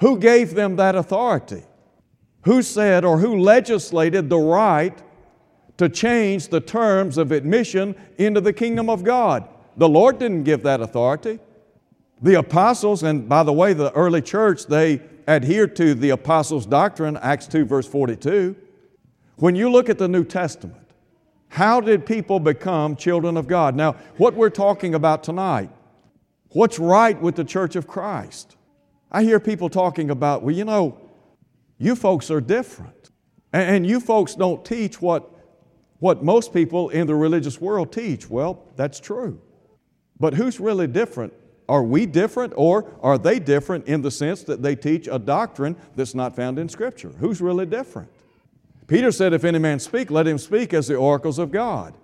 Who 0.00 0.18
gave 0.18 0.54
them 0.54 0.76
that 0.76 0.94
authority? 0.94 1.62
Who 2.46 2.62
said 2.62 3.04
or 3.04 3.18
who 3.18 3.40
legislated 3.40 4.30
the 4.30 4.38
right 4.38 4.96
to 5.78 5.88
change 5.88 6.48
the 6.48 6.60
terms 6.60 7.18
of 7.18 7.32
admission 7.32 7.96
into 8.18 8.40
the 8.40 8.52
kingdom 8.52 8.88
of 8.88 9.02
God? 9.02 9.48
The 9.76 9.88
Lord 9.88 10.20
didn't 10.20 10.44
give 10.44 10.62
that 10.62 10.80
authority. 10.80 11.40
The 12.22 12.34
apostles, 12.34 13.02
and 13.02 13.28
by 13.28 13.42
the 13.42 13.52
way, 13.52 13.72
the 13.72 13.92
early 13.92 14.22
church, 14.22 14.66
they 14.66 15.02
adhered 15.26 15.74
to 15.76 15.92
the 15.94 16.10
apostles' 16.10 16.66
doctrine, 16.66 17.16
Acts 17.16 17.48
2, 17.48 17.64
verse 17.64 17.86
42. 17.88 18.54
When 19.38 19.56
you 19.56 19.68
look 19.68 19.88
at 19.88 19.98
the 19.98 20.08
New 20.08 20.24
Testament, 20.24 20.86
How 21.48 21.80
did 21.80 22.06
people 22.06 22.40
become 22.40 22.96
children 22.96 23.36
of 23.36 23.46
God? 23.46 23.74
Now, 23.74 23.92
what 24.18 24.34
we're 24.34 24.50
talking 24.50 24.94
about 24.94 25.22
tonight, 25.22 25.70
what's 26.50 26.78
right 26.78 27.20
with 27.20 27.36
the 27.36 27.44
church 27.44 27.76
of 27.76 27.86
Christ? 27.86 28.56
I 29.10 29.22
hear 29.22 29.40
people 29.40 29.68
talking 29.68 30.10
about, 30.10 30.42
well, 30.42 30.54
you 30.54 30.64
know, 30.64 30.98
you 31.78 31.96
folks 31.96 32.30
are 32.30 32.40
different. 32.40 33.10
And 33.52 33.86
you 33.86 34.00
folks 34.00 34.34
don't 34.34 34.64
teach 34.64 35.00
what, 35.00 35.30
what 35.98 36.22
most 36.22 36.52
people 36.52 36.90
in 36.90 37.06
the 37.06 37.14
religious 37.14 37.60
world 37.60 37.92
teach. 37.92 38.28
Well, 38.28 38.62
that's 38.76 39.00
true. 39.00 39.40
But 40.18 40.34
who's 40.34 40.60
really 40.60 40.86
different? 40.86 41.32
Are 41.68 41.82
we 41.82 42.06
different 42.06 42.52
or 42.56 42.92
are 43.02 43.18
they 43.18 43.38
different 43.38 43.86
in 43.86 44.02
the 44.02 44.10
sense 44.10 44.42
that 44.44 44.62
they 44.62 44.76
teach 44.76 45.08
a 45.10 45.18
doctrine 45.18 45.76
that's 45.96 46.14
not 46.14 46.36
found 46.36 46.58
in 46.58 46.68
Scripture? 46.68 47.12
Who's 47.18 47.40
really 47.40 47.66
different? 47.66 48.08
Peter 48.86 49.10
said, 49.10 49.32
If 49.32 49.44
any 49.44 49.58
man 49.58 49.80
speak, 49.80 50.10
let 50.10 50.26
him 50.26 50.38
speak 50.38 50.72
as 50.72 50.86
the 50.86 50.96
oracles 50.96 51.38
of 51.38 51.50
God. 51.50 51.94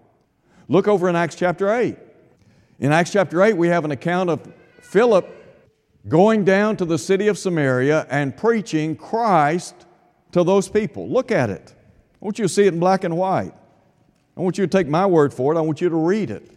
Look 0.68 0.88
over 0.88 1.08
in 1.08 1.16
Acts 1.16 1.36
chapter 1.36 1.72
8. 1.72 1.96
In 2.80 2.92
Acts 2.92 3.12
chapter 3.12 3.42
8, 3.42 3.56
we 3.56 3.68
have 3.68 3.84
an 3.84 3.92
account 3.92 4.30
of 4.30 4.52
Philip 4.80 5.41
going 6.08 6.44
down 6.44 6.76
to 6.76 6.84
the 6.84 6.98
city 6.98 7.28
of 7.28 7.38
Samaria 7.38 8.06
and 8.10 8.36
preaching 8.36 8.96
Christ 8.96 9.86
to 10.32 10.42
those 10.42 10.68
people. 10.68 11.08
Look 11.08 11.30
at 11.30 11.50
it. 11.50 11.74
I 12.20 12.24
want 12.24 12.38
you 12.38 12.44
to 12.44 12.48
see 12.48 12.64
it 12.64 12.74
in 12.74 12.80
black 12.80 13.04
and 13.04 13.16
white. 13.16 13.52
I 14.36 14.40
want 14.40 14.58
you 14.58 14.66
to 14.66 14.70
take 14.70 14.88
my 14.88 15.06
word 15.06 15.32
for 15.32 15.54
it. 15.54 15.58
I 15.58 15.60
want 15.60 15.80
you 15.80 15.88
to 15.88 15.96
read 15.96 16.30
it. 16.30 16.50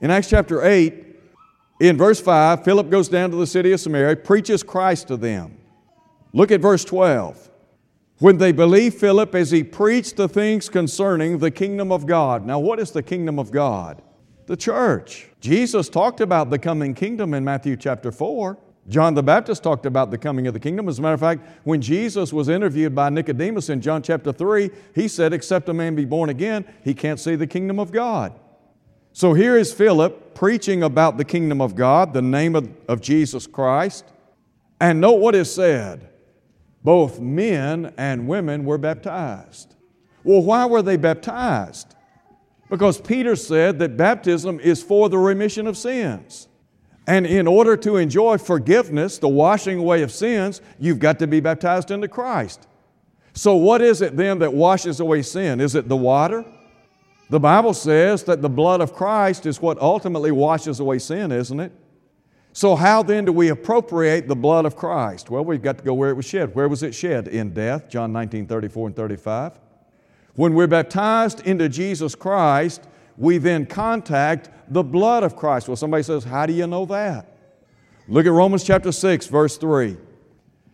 In 0.00 0.10
Acts 0.10 0.28
chapter 0.28 0.62
8, 0.62 1.04
in 1.80 1.96
verse 1.96 2.20
5, 2.20 2.64
Philip 2.64 2.90
goes 2.90 3.08
down 3.08 3.30
to 3.30 3.36
the 3.36 3.46
city 3.46 3.72
of 3.72 3.80
Samaria, 3.80 4.16
preaches 4.16 4.62
Christ 4.62 5.08
to 5.08 5.16
them. 5.16 5.58
Look 6.32 6.50
at 6.50 6.60
verse 6.60 6.84
12. 6.84 7.50
When 8.18 8.38
they 8.38 8.52
believed 8.52 8.98
Philip 8.98 9.34
as 9.34 9.50
he 9.50 9.62
preached 9.62 10.16
the 10.16 10.28
things 10.28 10.68
concerning 10.68 11.38
the 11.38 11.50
kingdom 11.50 11.92
of 11.92 12.06
God. 12.06 12.46
Now, 12.46 12.58
what 12.58 12.80
is 12.80 12.90
the 12.90 13.02
kingdom 13.02 13.38
of 13.38 13.50
God? 13.50 14.02
The 14.46 14.56
church. 14.56 15.28
Jesus 15.40 15.88
talked 15.88 16.20
about 16.20 16.48
the 16.48 16.58
coming 16.58 16.94
kingdom 16.94 17.34
in 17.34 17.44
Matthew 17.44 17.76
chapter 17.76 18.10
4. 18.10 18.58
John 18.88 19.14
the 19.14 19.22
Baptist 19.22 19.62
talked 19.62 19.84
about 19.84 20.10
the 20.10 20.18
coming 20.18 20.46
of 20.46 20.54
the 20.54 20.60
kingdom. 20.60 20.88
As 20.88 20.98
a 20.98 21.02
matter 21.02 21.14
of 21.14 21.20
fact, 21.20 21.46
when 21.64 21.80
Jesus 21.80 22.32
was 22.32 22.48
interviewed 22.48 22.94
by 22.94 23.10
Nicodemus 23.10 23.68
in 23.68 23.80
John 23.80 24.00
chapter 24.02 24.32
3, 24.32 24.70
he 24.94 25.08
said, 25.08 25.32
Except 25.32 25.68
a 25.68 25.74
man 25.74 25.96
be 25.96 26.04
born 26.04 26.30
again, 26.30 26.64
he 26.84 26.94
can't 26.94 27.18
see 27.18 27.34
the 27.34 27.46
kingdom 27.46 27.80
of 27.80 27.90
God. 27.90 28.38
So 29.12 29.32
here 29.32 29.56
is 29.56 29.72
Philip 29.72 30.34
preaching 30.34 30.82
about 30.82 31.16
the 31.16 31.24
kingdom 31.24 31.60
of 31.60 31.74
God, 31.74 32.12
the 32.12 32.22
name 32.22 32.54
of, 32.54 32.70
of 32.86 33.00
Jesus 33.00 33.46
Christ. 33.46 34.04
And 34.80 35.00
note 35.00 35.20
what 35.20 35.34
is 35.34 35.52
said 35.52 36.10
both 36.84 37.18
men 37.18 37.92
and 37.96 38.28
women 38.28 38.64
were 38.64 38.78
baptized. 38.78 39.74
Well, 40.22 40.42
why 40.42 40.66
were 40.66 40.82
they 40.82 40.96
baptized? 40.96 41.96
Because 42.70 43.00
Peter 43.00 43.34
said 43.34 43.80
that 43.80 43.96
baptism 43.96 44.60
is 44.60 44.84
for 44.84 45.08
the 45.08 45.18
remission 45.18 45.66
of 45.66 45.76
sins. 45.76 46.46
And 47.06 47.26
in 47.26 47.46
order 47.46 47.76
to 47.78 47.96
enjoy 47.96 48.38
forgiveness, 48.38 49.18
the 49.18 49.28
washing 49.28 49.78
away 49.78 50.02
of 50.02 50.10
sins, 50.10 50.60
you've 50.78 50.98
got 50.98 51.18
to 51.20 51.26
be 51.26 51.40
baptized 51.40 51.90
into 51.90 52.08
Christ. 52.08 52.66
So, 53.32 53.54
what 53.54 53.82
is 53.82 54.02
it 54.02 54.16
then 54.16 54.38
that 54.40 54.52
washes 54.52 54.98
away 54.98 55.22
sin? 55.22 55.60
Is 55.60 55.74
it 55.74 55.88
the 55.88 55.96
water? 55.96 56.44
The 57.28 57.38
Bible 57.38 57.74
says 57.74 58.24
that 58.24 58.40
the 58.40 58.48
blood 58.48 58.80
of 58.80 58.92
Christ 58.92 59.46
is 59.46 59.60
what 59.60 59.78
ultimately 59.78 60.30
washes 60.30 60.80
away 60.80 60.98
sin, 60.98 61.32
isn't 61.32 61.60
it? 61.60 61.72
So, 62.52 62.74
how 62.74 63.02
then 63.02 63.26
do 63.26 63.32
we 63.32 63.50
appropriate 63.50 64.26
the 64.26 64.34
blood 64.34 64.64
of 64.64 64.76
Christ? 64.76 65.28
Well, 65.28 65.44
we've 65.44 65.62
got 65.62 65.78
to 65.78 65.84
go 65.84 65.92
where 65.92 66.08
it 66.10 66.14
was 66.14 66.24
shed. 66.24 66.54
Where 66.54 66.68
was 66.68 66.82
it 66.82 66.94
shed? 66.94 67.28
In 67.28 67.52
death, 67.52 67.88
John 67.88 68.12
19 68.12 68.46
34 68.46 68.86
and 68.88 68.96
35. 68.96 69.60
When 70.34 70.54
we're 70.54 70.66
baptized 70.66 71.46
into 71.46 71.68
Jesus 71.68 72.14
Christ, 72.14 72.84
we 73.18 73.38
then 73.38 73.66
contact 73.66 74.50
the 74.68 74.82
blood 74.82 75.22
of 75.22 75.36
Christ. 75.36 75.68
Well, 75.68 75.76
somebody 75.76 76.02
says, 76.02 76.24
How 76.24 76.46
do 76.46 76.52
you 76.52 76.66
know 76.66 76.84
that? 76.86 77.36
Look 78.08 78.26
at 78.26 78.32
Romans 78.32 78.64
chapter 78.64 78.92
6, 78.92 79.26
verse 79.26 79.56
3. 79.56 79.96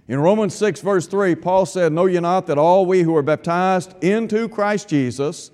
In 0.08 0.20
Romans 0.20 0.54
6, 0.54 0.80
verse 0.80 1.06
3, 1.06 1.34
Paul 1.36 1.64
said, 1.64 1.92
Know 1.92 2.06
ye 2.06 2.20
not 2.20 2.46
that 2.46 2.58
all 2.58 2.84
we 2.84 3.02
who 3.02 3.16
are 3.16 3.22
baptized 3.22 3.94
into 4.02 4.48
Christ 4.48 4.88
Jesus, 4.88 5.50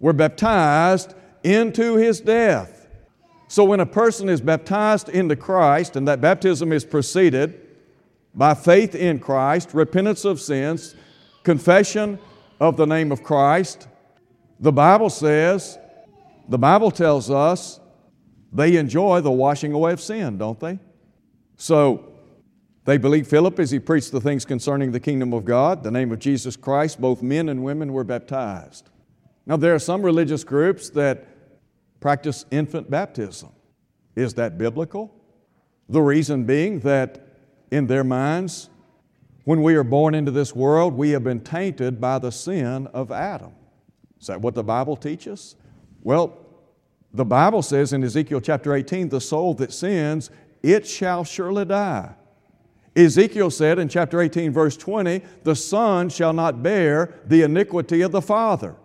were 0.00 0.12
baptized 0.12 1.14
into 1.42 1.96
his 1.96 2.20
death. 2.20 2.88
So 3.48 3.64
when 3.64 3.80
a 3.80 3.86
person 3.86 4.28
is 4.28 4.40
baptized 4.40 5.08
into 5.08 5.36
Christ, 5.36 5.96
and 5.96 6.08
that 6.08 6.20
baptism 6.20 6.72
is 6.72 6.84
preceded 6.84 7.60
by 8.34 8.54
faith 8.54 8.94
in 8.94 9.18
Christ, 9.18 9.74
repentance 9.74 10.24
of 10.24 10.40
sins, 10.40 10.94
confession 11.42 12.18
of 12.60 12.76
the 12.76 12.86
name 12.86 13.12
of 13.12 13.22
Christ, 13.22 13.88
the 14.58 14.72
Bible 14.72 15.10
says, 15.10 15.78
the 16.48 16.58
Bible 16.58 16.90
tells 16.90 17.30
us 17.30 17.80
they 18.52 18.76
enjoy 18.76 19.20
the 19.20 19.30
washing 19.30 19.72
away 19.72 19.92
of 19.92 20.00
sin, 20.00 20.38
don't 20.38 20.60
they? 20.60 20.78
So 21.56 22.12
they 22.84 22.98
believed 22.98 23.28
Philip 23.28 23.58
as 23.60 23.70
he 23.70 23.78
preached 23.78 24.12
the 24.12 24.20
things 24.20 24.44
concerning 24.44 24.92
the 24.92 25.00
kingdom 25.00 25.32
of 25.32 25.44
God, 25.44 25.82
the 25.82 25.90
name 25.90 26.12
of 26.12 26.18
Jesus 26.18 26.56
Christ, 26.56 27.00
both 27.00 27.22
men 27.22 27.48
and 27.48 27.62
women 27.62 27.92
were 27.92 28.04
baptized. 28.04 28.90
Now, 29.46 29.56
there 29.56 29.74
are 29.74 29.78
some 29.78 30.02
religious 30.02 30.44
groups 30.44 30.90
that 30.90 31.26
practice 32.00 32.44
infant 32.50 32.90
baptism. 32.90 33.50
Is 34.16 34.34
that 34.34 34.58
biblical? 34.58 35.14
The 35.88 36.02
reason 36.02 36.44
being 36.44 36.80
that 36.80 37.26
in 37.70 37.86
their 37.86 38.04
minds, 38.04 38.68
when 39.44 39.62
we 39.62 39.74
are 39.74 39.84
born 39.84 40.14
into 40.14 40.30
this 40.30 40.54
world, 40.54 40.94
we 40.94 41.10
have 41.10 41.24
been 41.24 41.40
tainted 41.40 42.00
by 42.00 42.18
the 42.18 42.30
sin 42.30 42.86
of 42.88 43.10
Adam. 43.10 43.52
Is 44.20 44.26
that 44.26 44.40
what 44.40 44.54
the 44.54 44.62
Bible 44.62 44.96
teaches? 44.96 45.56
Well, 46.02 46.38
the 47.12 47.24
Bible 47.24 47.62
says 47.62 47.92
in 47.92 48.02
Ezekiel 48.02 48.40
chapter 48.40 48.74
18, 48.74 49.08
the 49.08 49.20
soul 49.20 49.54
that 49.54 49.72
sins, 49.72 50.30
it 50.62 50.86
shall 50.86 51.24
surely 51.24 51.64
die. 51.64 52.14
Ezekiel 52.94 53.50
said 53.50 53.78
in 53.78 53.88
chapter 53.88 54.20
18, 54.20 54.52
verse 54.52 54.76
20, 54.76 55.22
the 55.44 55.56
son 55.56 56.08
shall 56.08 56.32
not 56.32 56.62
bear 56.62 57.20
the 57.26 57.42
iniquity 57.42 58.02
of 58.02 58.12
the 58.12 58.22
father. 58.22 58.76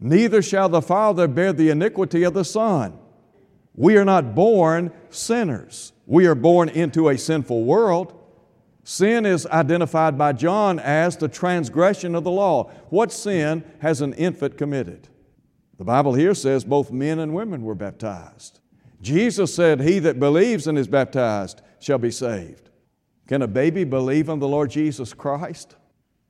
Neither 0.00 0.42
shall 0.42 0.68
the 0.68 0.82
Father 0.82 1.26
bear 1.26 1.52
the 1.52 1.70
iniquity 1.70 2.22
of 2.22 2.34
the 2.34 2.44
Son. 2.44 2.98
We 3.74 3.96
are 3.96 4.04
not 4.04 4.34
born 4.34 4.92
sinners. 5.10 5.92
We 6.06 6.26
are 6.26 6.34
born 6.34 6.68
into 6.68 7.08
a 7.08 7.18
sinful 7.18 7.64
world. 7.64 8.14
Sin 8.84 9.26
is 9.26 9.46
identified 9.46 10.16
by 10.16 10.32
John 10.32 10.78
as 10.78 11.16
the 11.16 11.28
transgression 11.28 12.14
of 12.14 12.24
the 12.24 12.30
law. 12.30 12.70
What 12.90 13.12
sin 13.12 13.64
has 13.80 14.00
an 14.00 14.14
infant 14.14 14.56
committed? 14.56 15.08
The 15.78 15.84
Bible 15.84 16.14
here 16.14 16.34
says 16.34 16.64
both 16.64 16.90
men 16.90 17.20
and 17.20 17.32
women 17.32 17.62
were 17.62 17.74
baptized. 17.74 18.60
Jesus 19.00 19.54
said, 19.54 19.80
He 19.80 20.00
that 20.00 20.18
believes 20.18 20.66
and 20.66 20.76
is 20.76 20.88
baptized 20.88 21.62
shall 21.78 21.98
be 21.98 22.10
saved. 22.10 22.68
Can 23.28 23.42
a 23.42 23.46
baby 23.46 23.84
believe 23.84 24.28
in 24.28 24.40
the 24.40 24.48
Lord 24.48 24.70
Jesus 24.70 25.14
Christ? 25.14 25.76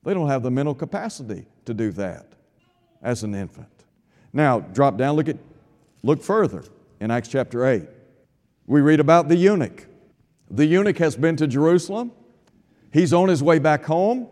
They 0.05 0.13
don't 0.13 0.29
have 0.29 0.43
the 0.43 0.51
mental 0.51 0.75
capacity 0.75 1.47
to 1.65 1.73
do 1.73 1.93
that 1.93 2.27
as 3.03 3.23
an 3.23 3.35
infant. 3.35 3.69
Now, 4.33 4.61
drop 4.61 4.99
down, 4.99 5.17
look, 5.17 5.29
at, 5.29 5.39
look 6.03 6.23
further 6.23 6.65
in 7.01 7.11
Acts 7.11 7.29
chapter 7.29 7.67
8. 7.67 7.89
We 8.67 8.83
read 8.83 9.01
about 9.01 9.29
the 9.29 9.37
eunuch. 9.37 9.87
The 10.51 10.67
eunuch 10.67 10.99
has 10.99 11.17
been 11.17 11.37
to 11.37 11.47
Jerusalem. 11.47 12.13
He's 12.93 13.13
on 13.13 13.29
his 13.29 13.43
way 13.43 13.59
back 13.59 13.85
home. 13.85 14.29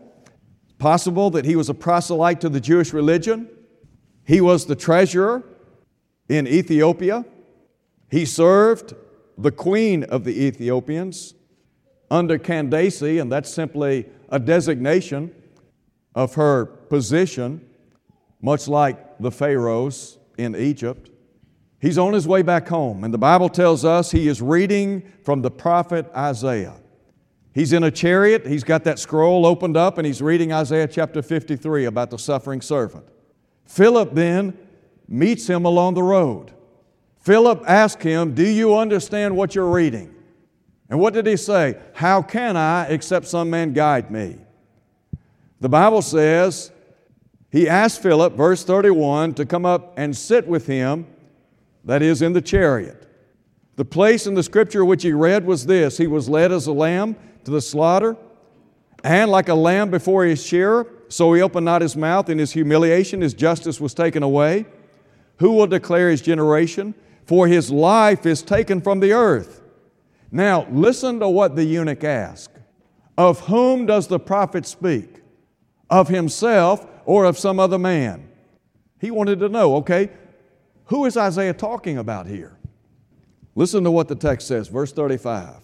Possible 0.77 1.31
that 1.31 1.45
he 1.45 1.55
was 1.55 1.69
a 1.69 1.73
proselyte 1.73 2.41
to 2.41 2.49
the 2.49 2.59
Jewish 2.59 2.93
religion. 2.93 3.49
He 4.27 4.41
was 4.41 4.65
the 4.65 4.75
treasurer 4.75 5.41
in 6.27 6.47
Ethiopia. 6.47 7.23
He 8.11 8.25
served 8.25 8.93
the 9.37 9.53
queen 9.53 10.03
of 10.03 10.25
the 10.25 10.45
Ethiopians 10.45 11.33
under 12.11 12.37
Candace, 12.37 13.01
and 13.01 13.31
that's 13.31 13.49
simply 13.49 14.05
a 14.27 14.37
designation 14.37 15.33
of 16.13 16.35
her 16.35 16.65
position 16.65 17.65
much 18.41 18.67
like 18.67 19.17
the 19.19 19.31
Pharaohs 19.31 20.17
in 20.37 20.57
Egypt. 20.57 21.09
He's 21.79 21.97
on 21.97 22.11
his 22.11 22.27
way 22.27 22.41
back 22.41 22.67
home, 22.67 23.05
and 23.05 23.13
the 23.13 23.17
Bible 23.17 23.47
tells 23.47 23.85
us 23.85 24.11
he 24.11 24.27
is 24.27 24.41
reading 24.41 25.09
from 25.23 25.41
the 25.41 25.51
prophet 25.51 26.05
Isaiah. 26.13 26.75
He's 27.53 27.71
in 27.71 27.83
a 27.83 27.91
chariot, 27.91 28.45
he's 28.45 28.65
got 28.65 28.83
that 28.83 28.99
scroll 28.99 29.45
opened 29.45 29.77
up, 29.77 29.97
and 29.97 30.05
he's 30.05 30.21
reading 30.21 30.51
Isaiah 30.51 30.87
chapter 30.87 31.21
53 31.21 31.85
about 31.85 32.09
the 32.09 32.19
suffering 32.19 32.59
servant. 32.59 33.05
Philip 33.67 34.13
then 34.13 34.57
meets 35.07 35.47
him 35.47 35.65
along 35.65 35.93
the 35.93 36.03
road. 36.03 36.51
Philip 37.19 37.63
asked 37.67 38.01
him, 38.01 38.33
Do 38.33 38.47
you 38.47 38.75
understand 38.75 39.35
what 39.35 39.53
you're 39.53 39.69
reading? 39.69 40.13
And 40.89 40.99
what 40.99 41.13
did 41.13 41.27
he 41.27 41.35
say? 41.35 41.77
How 41.93 42.21
can 42.21 42.55
I 42.55 42.85
except 42.85 43.27
some 43.27 43.49
man 43.49 43.73
guide 43.73 44.09
me? 44.09 44.37
The 45.59 45.69
Bible 45.69 46.01
says 46.01 46.71
he 47.51 47.67
asked 47.67 48.01
Philip, 48.01 48.33
verse 48.33 48.63
31, 48.63 49.33
to 49.35 49.45
come 49.45 49.65
up 49.65 49.93
and 49.97 50.15
sit 50.15 50.47
with 50.47 50.67
him, 50.67 51.07
that 51.83 52.01
is, 52.01 52.21
in 52.21 52.33
the 52.33 52.41
chariot. 52.41 53.03
The 53.75 53.85
place 53.85 54.27
in 54.27 54.33
the 54.33 54.43
scripture 54.43 54.83
which 54.83 55.03
he 55.03 55.13
read 55.13 55.45
was 55.45 55.65
this 55.65 55.97
He 55.97 56.07
was 56.07 56.27
led 56.29 56.51
as 56.51 56.67
a 56.67 56.73
lamb 56.73 57.15
to 57.43 57.51
the 57.51 57.61
slaughter, 57.61 58.17
and 59.03 59.31
like 59.31 59.49
a 59.49 59.55
lamb 59.55 59.89
before 59.89 60.25
his 60.25 60.45
shearer, 60.45 60.87
so 61.09 61.33
he 61.33 61.41
opened 61.41 61.65
not 61.65 61.81
his 61.81 61.95
mouth. 61.95 62.29
In 62.29 62.37
his 62.37 62.51
humiliation, 62.51 63.21
his 63.21 63.33
justice 63.33 63.79
was 63.79 63.93
taken 63.93 64.23
away. 64.23 64.65
Who 65.37 65.51
will 65.51 65.67
declare 65.67 66.09
his 66.09 66.21
generation? 66.21 66.93
For 67.25 67.47
his 67.47 67.71
life 67.71 68.25
is 68.25 68.41
taken 68.41 68.81
from 68.81 68.99
the 68.99 69.13
earth. 69.13 69.61
Now, 70.31 70.67
listen 70.69 71.19
to 71.19 71.29
what 71.29 71.55
the 71.55 71.63
eunuch 71.63 72.03
asked. 72.03 72.57
Of 73.17 73.41
whom 73.41 73.85
does 73.85 74.07
the 74.07 74.19
prophet 74.19 74.65
speak? 74.65 75.21
Of 75.89 76.07
himself 76.07 76.85
or 77.05 77.25
of 77.25 77.37
some 77.37 77.59
other 77.59 77.79
man? 77.79 78.29
He 78.99 79.11
wanted 79.11 79.39
to 79.39 79.49
know, 79.49 79.75
okay, 79.77 80.09
who 80.85 81.05
is 81.05 81.17
Isaiah 81.17 81.53
talking 81.53 81.97
about 81.97 82.27
here? 82.27 82.57
Listen 83.55 83.83
to 83.83 83.91
what 83.91 84.07
the 84.07 84.15
text 84.15 84.47
says, 84.47 84.67
verse 84.67 84.91
35. 84.91 85.55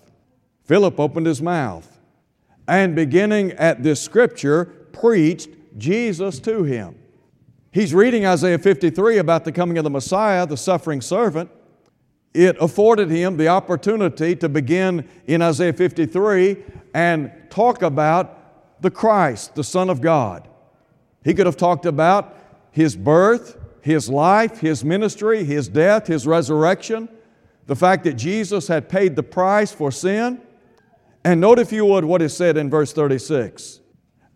Philip 0.65 0.99
opened 0.99 1.27
his 1.27 1.41
mouth 1.41 1.99
and 2.67 2.95
beginning 2.95 3.51
at 3.53 3.83
this 3.83 4.01
scripture, 4.01 4.73
preached 4.93 5.49
Jesus 5.77 6.39
to 6.39 6.63
him. 6.63 6.95
He's 7.71 7.93
reading 7.93 8.25
Isaiah 8.25 8.59
53 8.59 9.17
about 9.17 9.43
the 9.43 9.51
coming 9.51 9.77
of 9.79 9.83
the 9.83 9.89
Messiah, 9.89 10.45
the 10.45 10.55
suffering 10.55 11.01
servant. 11.01 11.49
It 12.33 12.55
afforded 12.61 13.09
him 13.09 13.37
the 13.37 13.47
opportunity 13.47 14.35
to 14.37 14.47
begin 14.47 15.09
in 15.27 15.41
Isaiah 15.41 15.73
53 15.73 16.57
and 16.93 17.31
talk 17.49 17.81
about 17.81 18.81
the 18.81 18.91
Christ, 18.91 19.55
the 19.55 19.63
Son 19.63 19.89
of 19.89 20.01
God. 20.01 20.47
He 21.23 21.33
could 21.33 21.45
have 21.45 21.57
talked 21.57 21.85
about 21.85 22.37
his 22.71 22.95
birth, 22.95 23.57
his 23.81 24.09
life, 24.09 24.59
his 24.59 24.83
ministry, 24.83 25.43
his 25.43 25.67
death, 25.67 26.07
his 26.07 26.27
resurrection, 26.27 27.09
the 27.65 27.75
fact 27.75 28.03
that 28.03 28.13
Jesus 28.13 28.67
had 28.67 28.89
paid 28.89 29.15
the 29.15 29.23
price 29.23 29.71
for 29.71 29.91
sin. 29.91 30.41
And 31.23 31.39
note, 31.39 31.59
if 31.59 31.71
you 31.71 31.85
would, 31.85 32.05
what 32.05 32.21
is 32.21 32.35
said 32.35 32.57
in 32.57 32.69
verse 32.69 32.93
36. 32.93 33.79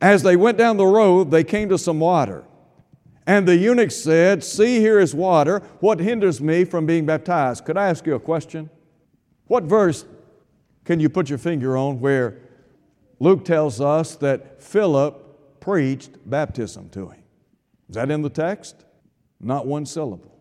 As 0.01 0.23
they 0.23 0.35
went 0.35 0.57
down 0.57 0.77
the 0.77 0.85
road, 0.85 1.31
they 1.31 1.43
came 1.43 1.69
to 1.69 1.77
some 1.77 1.99
water. 1.99 2.43
And 3.25 3.47
the 3.47 3.57
eunuch 3.57 3.91
said, 3.91 4.43
See, 4.43 4.79
here 4.79 4.99
is 4.99 5.13
water. 5.13 5.59
What 5.79 5.99
hinders 5.99 6.39
me 6.39 6.63
from 6.63 6.85
being 6.85 7.05
baptized? 7.05 7.65
Could 7.65 7.77
I 7.77 7.89
ask 7.89 8.05
you 8.05 8.15
a 8.15 8.19
question? 8.19 8.69
What 9.47 9.63
verse 9.63 10.05
can 10.85 10.99
you 10.99 11.09
put 11.09 11.29
your 11.29 11.37
finger 11.37 11.75
on 11.75 11.99
where 11.99 12.37
Luke 13.19 13.43
tells 13.43 13.81
us 13.81 14.15
that 14.17 14.61
Philip 14.61 15.59
preached 15.59 16.11
baptism 16.29 16.89
to 16.91 17.09
him? 17.09 17.23
Is 17.89 17.95
that 17.95 18.11
in 18.11 18.21
the 18.21 18.29
text? 18.29 18.85
Not 19.41 19.65
one 19.65 19.85
syllable. 19.85 20.39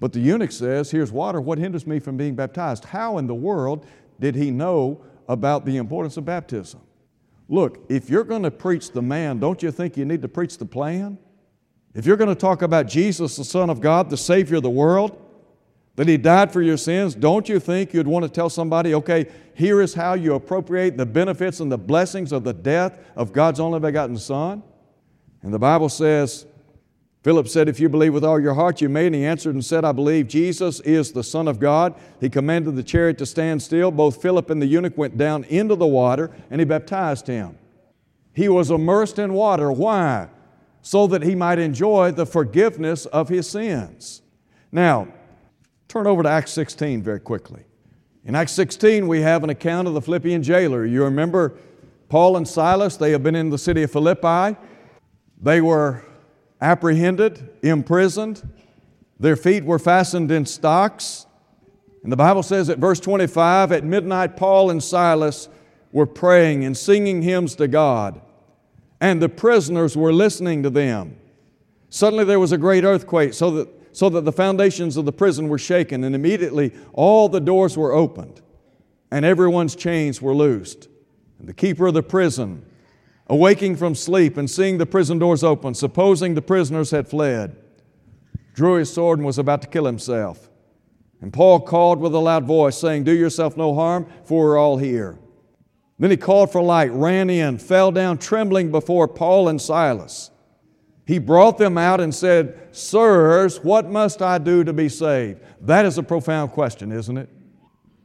But 0.00 0.12
the 0.12 0.20
eunuch 0.20 0.52
says, 0.52 0.90
Here's 0.90 1.12
water. 1.12 1.40
What 1.40 1.58
hinders 1.58 1.86
me 1.86 1.98
from 1.98 2.16
being 2.16 2.34
baptized? 2.34 2.84
How 2.84 3.18
in 3.18 3.26
the 3.26 3.34
world 3.34 3.86
did 4.20 4.34
he 4.34 4.50
know 4.50 5.04
about 5.28 5.64
the 5.64 5.76
importance 5.76 6.16
of 6.16 6.24
baptism? 6.24 6.80
Look, 7.48 7.84
if 7.88 8.08
you're 8.08 8.24
going 8.24 8.42
to 8.42 8.50
preach 8.50 8.92
the 8.92 9.02
man, 9.02 9.38
don't 9.38 9.62
you 9.62 9.70
think 9.70 9.96
you 9.96 10.04
need 10.04 10.22
to 10.22 10.28
preach 10.28 10.58
the 10.58 10.64
plan? 10.64 11.18
If 11.94 12.06
you're 12.06 12.16
going 12.16 12.28
to 12.28 12.34
talk 12.34 12.62
about 12.62 12.86
Jesus, 12.86 13.36
the 13.36 13.44
Son 13.44 13.70
of 13.70 13.80
God, 13.80 14.10
the 14.10 14.16
Savior 14.16 14.56
of 14.56 14.62
the 14.62 14.70
world, 14.70 15.20
that 15.96 16.08
He 16.08 16.16
died 16.16 16.52
for 16.52 16.60
your 16.60 16.76
sins, 16.76 17.14
don't 17.14 17.48
you 17.48 17.60
think 17.60 17.94
you'd 17.94 18.08
want 18.08 18.24
to 18.24 18.28
tell 18.28 18.50
somebody, 18.50 18.94
okay, 18.94 19.30
here 19.54 19.80
is 19.80 19.94
how 19.94 20.14
you 20.14 20.34
appropriate 20.34 20.96
the 20.96 21.06
benefits 21.06 21.60
and 21.60 21.70
the 21.70 21.78
blessings 21.78 22.32
of 22.32 22.42
the 22.42 22.52
death 22.52 22.98
of 23.14 23.32
God's 23.32 23.60
only 23.60 23.78
begotten 23.78 24.16
Son? 24.16 24.62
And 25.42 25.54
the 25.54 25.58
Bible 25.58 25.88
says, 25.88 26.46
Philip 27.24 27.48
said, 27.48 27.70
If 27.70 27.80
you 27.80 27.88
believe 27.88 28.12
with 28.12 28.22
all 28.22 28.38
your 28.38 28.52
heart, 28.52 28.82
you 28.82 28.90
may. 28.90 29.06
And 29.06 29.14
he 29.14 29.24
answered 29.24 29.54
and 29.54 29.64
said, 29.64 29.82
I 29.82 29.92
believe 29.92 30.28
Jesus 30.28 30.80
is 30.80 31.10
the 31.10 31.24
Son 31.24 31.48
of 31.48 31.58
God. 31.58 31.94
He 32.20 32.28
commanded 32.28 32.76
the 32.76 32.82
chariot 32.82 33.16
to 33.18 33.26
stand 33.26 33.62
still. 33.62 33.90
Both 33.90 34.20
Philip 34.20 34.50
and 34.50 34.60
the 34.60 34.66
eunuch 34.66 34.98
went 34.98 35.16
down 35.16 35.44
into 35.44 35.74
the 35.74 35.86
water, 35.86 36.30
and 36.50 36.60
he 36.60 36.66
baptized 36.66 37.26
him. 37.26 37.58
He 38.34 38.50
was 38.50 38.70
immersed 38.70 39.18
in 39.18 39.32
water. 39.32 39.72
Why? 39.72 40.28
So 40.82 41.06
that 41.06 41.22
he 41.22 41.34
might 41.34 41.58
enjoy 41.58 42.10
the 42.10 42.26
forgiveness 42.26 43.06
of 43.06 43.30
his 43.30 43.48
sins. 43.48 44.20
Now, 44.70 45.08
turn 45.88 46.06
over 46.06 46.22
to 46.22 46.28
Acts 46.28 46.52
16 46.52 47.02
very 47.02 47.20
quickly. 47.20 47.62
In 48.26 48.34
Acts 48.34 48.52
16, 48.52 49.08
we 49.08 49.22
have 49.22 49.42
an 49.44 49.50
account 49.50 49.88
of 49.88 49.94
the 49.94 50.02
Philippian 50.02 50.42
jailer. 50.42 50.84
You 50.84 51.04
remember 51.04 51.54
Paul 52.10 52.36
and 52.36 52.46
Silas, 52.46 52.98
they 52.98 53.12
have 53.12 53.22
been 53.22 53.34
in 53.34 53.48
the 53.48 53.58
city 53.58 53.82
of 53.82 53.90
Philippi. 53.90 54.58
They 55.40 55.62
were 55.62 56.04
apprehended, 56.60 57.50
imprisoned. 57.62 58.48
Their 59.18 59.36
feet 59.36 59.64
were 59.64 59.78
fastened 59.78 60.30
in 60.30 60.46
stocks. 60.46 61.26
And 62.02 62.12
the 62.12 62.16
Bible 62.16 62.42
says 62.42 62.68
at 62.68 62.78
verse 62.78 63.00
25, 63.00 63.72
at 63.72 63.84
midnight, 63.84 64.36
Paul 64.36 64.70
and 64.70 64.82
Silas 64.82 65.48
were 65.94 66.06
praying 66.06 66.64
and 66.64 66.76
singing 66.76 67.22
hymns 67.22 67.54
to 67.54 67.68
God, 67.68 68.20
and 69.00 69.22
the 69.22 69.28
prisoners 69.28 69.96
were 69.96 70.12
listening 70.12 70.62
to 70.64 70.70
them. 70.70 71.16
Suddenly 71.88 72.24
there 72.24 72.40
was 72.40 72.50
a 72.50 72.58
great 72.58 72.82
earthquake, 72.82 73.32
so 73.32 73.52
that, 73.52 73.68
so 73.92 74.08
that 74.08 74.24
the 74.24 74.32
foundations 74.32 74.96
of 74.96 75.04
the 75.04 75.12
prison 75.12 75.48
were 75.48 75.58
shaken, 75.58 76.02
and 76.02 76.14
immediately 76.14 76.72
all 76.92 77.28
the 77.28 77.40
doors 77.40 77.78
were 77.78 77.92
opened, 77.92 78.42
and 79.12 79.24
everyone's 79.24 79.76
chains 79.76 80.20
were 80.20 80.34
loosed. 80.34 80.88
And 81.38 81.48
the 81.48 81.54
keeper 81.54 81.86
of 81.86 81.94
the 81.94 82.02
prison, 82.02 82.66
awaking 83.28 83.76
from 83.76 83.94
sleep 83.94 84.36
and 84.36 84.50
seeing 84.50 84.78
the 84.78 84.86
prison 84.86 85.18
doors 85.18 85.42
open, 85.42 85.74
supposing 85.74 86.34
the 86.34 86.42
prisoners 86.42 86.90
had 86.90 87.08
fled, 87.08 87.56
drew 88.54 88.74
his 88.74 88.92
sword 88.92 89.18
and 89.18 89.26
was 89.26 89.38
about 89.38 89.62
to 89.62 89.68
kill 89.68 89.86
himself. 89.86 90.50
And 91.20 91.32
Paul 91.32 91.60
called 91.60 92.00
with 92.00 92.14
a 92.14 92.18
loud 92.18 92.44
voice, 92.44 92.76
saying, 92.76 93.04
Do 93.04 93.12
yourself 93.12 93.56
no 93.56 93.74
harm, 93.74 94.06
for 94.24 94.44
we're 94.44 94.58
all 94.58 94.76
here. 94.76 95.18
Then 95.98 96.10
he 96.10 96.16
called 96.16 96.52
for 96.52 96.62
light, 96.62 96.92
ran 96.92 97.30
in, 97.30 97.58
fell 97.58 97.90
down 97.90 98.18
trembling 98.18 98.70
before 98.70 99.08
Paul 99.08 99.48
and 99.48 99.60
Silas. 99.60 100.30
He 101.06 101.18
brought 101.18 101.58
them 101.58 101.78
out 101.78 102.00
and 102.00 102.14
said, 102.14 102.68
Sirs, 102.72 103.62
what 103.62 103.90
must 103.90 104.22
I 104.22 104.38
do 104.38 104.64
to 104.64 104.72
be 104.72 104.88
saved? 104.88 105.40
That 105.60 105.84
is 105.84 105.98
a 105.98 106.02
profound 106.02 106.52
question, 106.52 106.90
isn't 106.92 107.16
it? 107.16 107.28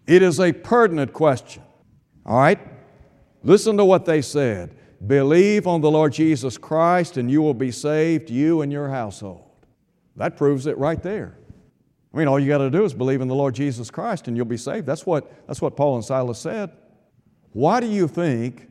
It 0.05 0.21
is 0.21 0.39
a 0.39 0.51
pertinent 0.51 1.13
question. 1.13 1.63
All 2.25 2.37
right? 2.37 2.59
Listen 3.43 3.77
to 3.77 3.85
what 3.85 4.05
they 4.05 4.21
said. 4.21 4.75
Believe 5.05 5.65
on 5.65 5.81
the 5.81 5.89
Lord 5.89 6.11
Jesus 6.13 6.57
Christ 6.57 7.17
and 7.17 7.31
you 7.31 7.41
will 7.41 7.53
be 7.53 7.71
saved, 7.71 8.29
you 8.29 8.61
and 8.61 8.71
your 8.71 8.89
household. 8.89 9.49
That 10.17 10.35
proves 10.35 10.67
it 10.67 10.77
right 10.77 11.01
there. 11.01 11.37
I 12.13 12.17
mean, 12.17 12.27
all 12.27 12.39
you 12.39 12.47
got 12.47 12.57
to 12.57 12.69
do 12.69 12.83
is 12.83 12.93
believe 12.93 13.21
in 13.21 13.27
the 13.27 13.35
Lord 13.35 13.55
Jesus 13.55 13.89
Christ 13.89 14.27
and 14.27 14.35
you'll 14.35 14.45
be 14.45 14.57
saved. 14.57 14.85
That's 14.85 15.05
what, 15.05 15.31
that's 15.47 15.61
what 15.61 15.77
Paul 15.77 15.95
and 15.95 16.03
Silas 16.03 16.39
said. 16.39 16.71
Why 17.53 17.79
do 17.79 17.87
you 17.87 18.07
think 18.07 18.69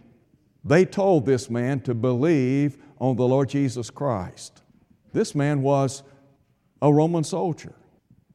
they 0.65 0.85
told 0.85 1.25
this 1.25 1.49
man 1.49 1.81
to 1.81 1.95
believe 1.95 2.77
on 3.01 3.17
the 3.17 3.27
Lord 3.27 3.49
Jesus 3.49 3.91
Christ? 3.91 4.63
This 5.13 5.35
man 5.35 5.63
was 5.63 6.03
a 6.83 6.93
Roman 6.93 7.25
soldier. 7.25 7.75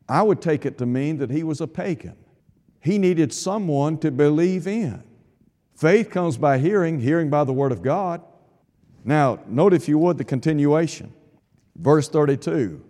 I 0.10 0.22
would 0.22 0.42
take 0.42 0.66
it 0.66 0.78
to 0.80 0.86
mean 0.86 1.18
that 1.18 1.30
he 1.30 1.44
was 1.44 1.62
a 1.62 1.68
pagan. 1.68 2.16
He 2.82 2.98
needed 2.98 3.32
someone 3.32 3.98
to 4.00 4.12
believe 4.12 4.68
in. 4.68 5.04
Faith 5.84 6.12
comes 6.12 6.38
by 6.38 6.60
hearing, 6.60 7.02
hearing 7.02 7.30
by 7.30 7.44
the 7.44 7.52
Word 7.52 7.74
of 7.74 7.82
God. 7.82 8.22
Now, 9.04 9.40
note 9.48 9.74
if 9.74 9.90
you 9.90 9.98
would 9.98 10.18
the 10.18 10.24
continuation. 10.24 11.14
Verse 11.76 12.08
32 12.08 12.82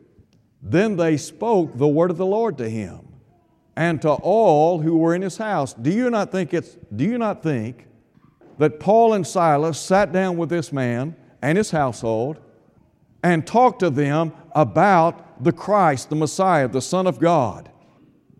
Then 0.61 0.95
they 0.95 1.17
spoke 1.17 1.75
the 1.75 1.87
word 1.87 2.11
of 2.11 2.17
the 2.17 2.25
Lord 2.27 2.55
to 2.59 2.69
him 2.69 2.99
and 3.75 3.99
to 4.03 4.11
all 4.11 4.79
who 4.79 4.95
were 4.95 5.15
in 5.15 5.23
his 5.23 5.37
house. 5.37 5.73
Do 5.73 5.89
you 5.89 6.11
not 6.11 6.31
think 6.31 6.53
it's, 6.53 6.77
do 6.95 7.03
you 7.03 7.17
not 7.17 7.41
think 7.41 7.87
that 8.59 8.79
Paul 8.79 9.13
and 9.13 9.25
Silas 9.25 9.79
sat 9.79 10.11
down 10.11 10.37
with 10.37 10.49
this 10.49 10.71
man 10.71 11.15
and 11.41 11.57
his 11.57 11.71
household 11.71 12.41
and 13.23 13.47
talked 13.47 13.79
to 13.79 13.89
them 13.89 14.33
about 14.51 15.43
the 15.43 15.51
Christ, 15.51 16.11
the 16.11 16.15
Messiah, 16.15 16.67
the 16.67 16.79
Son 16.79 17.07
of 17.07 17.17
God? 17.17 17.71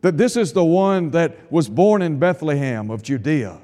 That 0.02 0.20
this 0.20 0.38
is 0.38 0.54
the 0.54 0.64
one 0.64 1.10
that 1.10 1.52
was 1.52 1.68
born 1.68 2.04
in 2.04 2.20
Bethlehem 2.20 2.92
of 2.92 3.02
Judea 3.02 3.60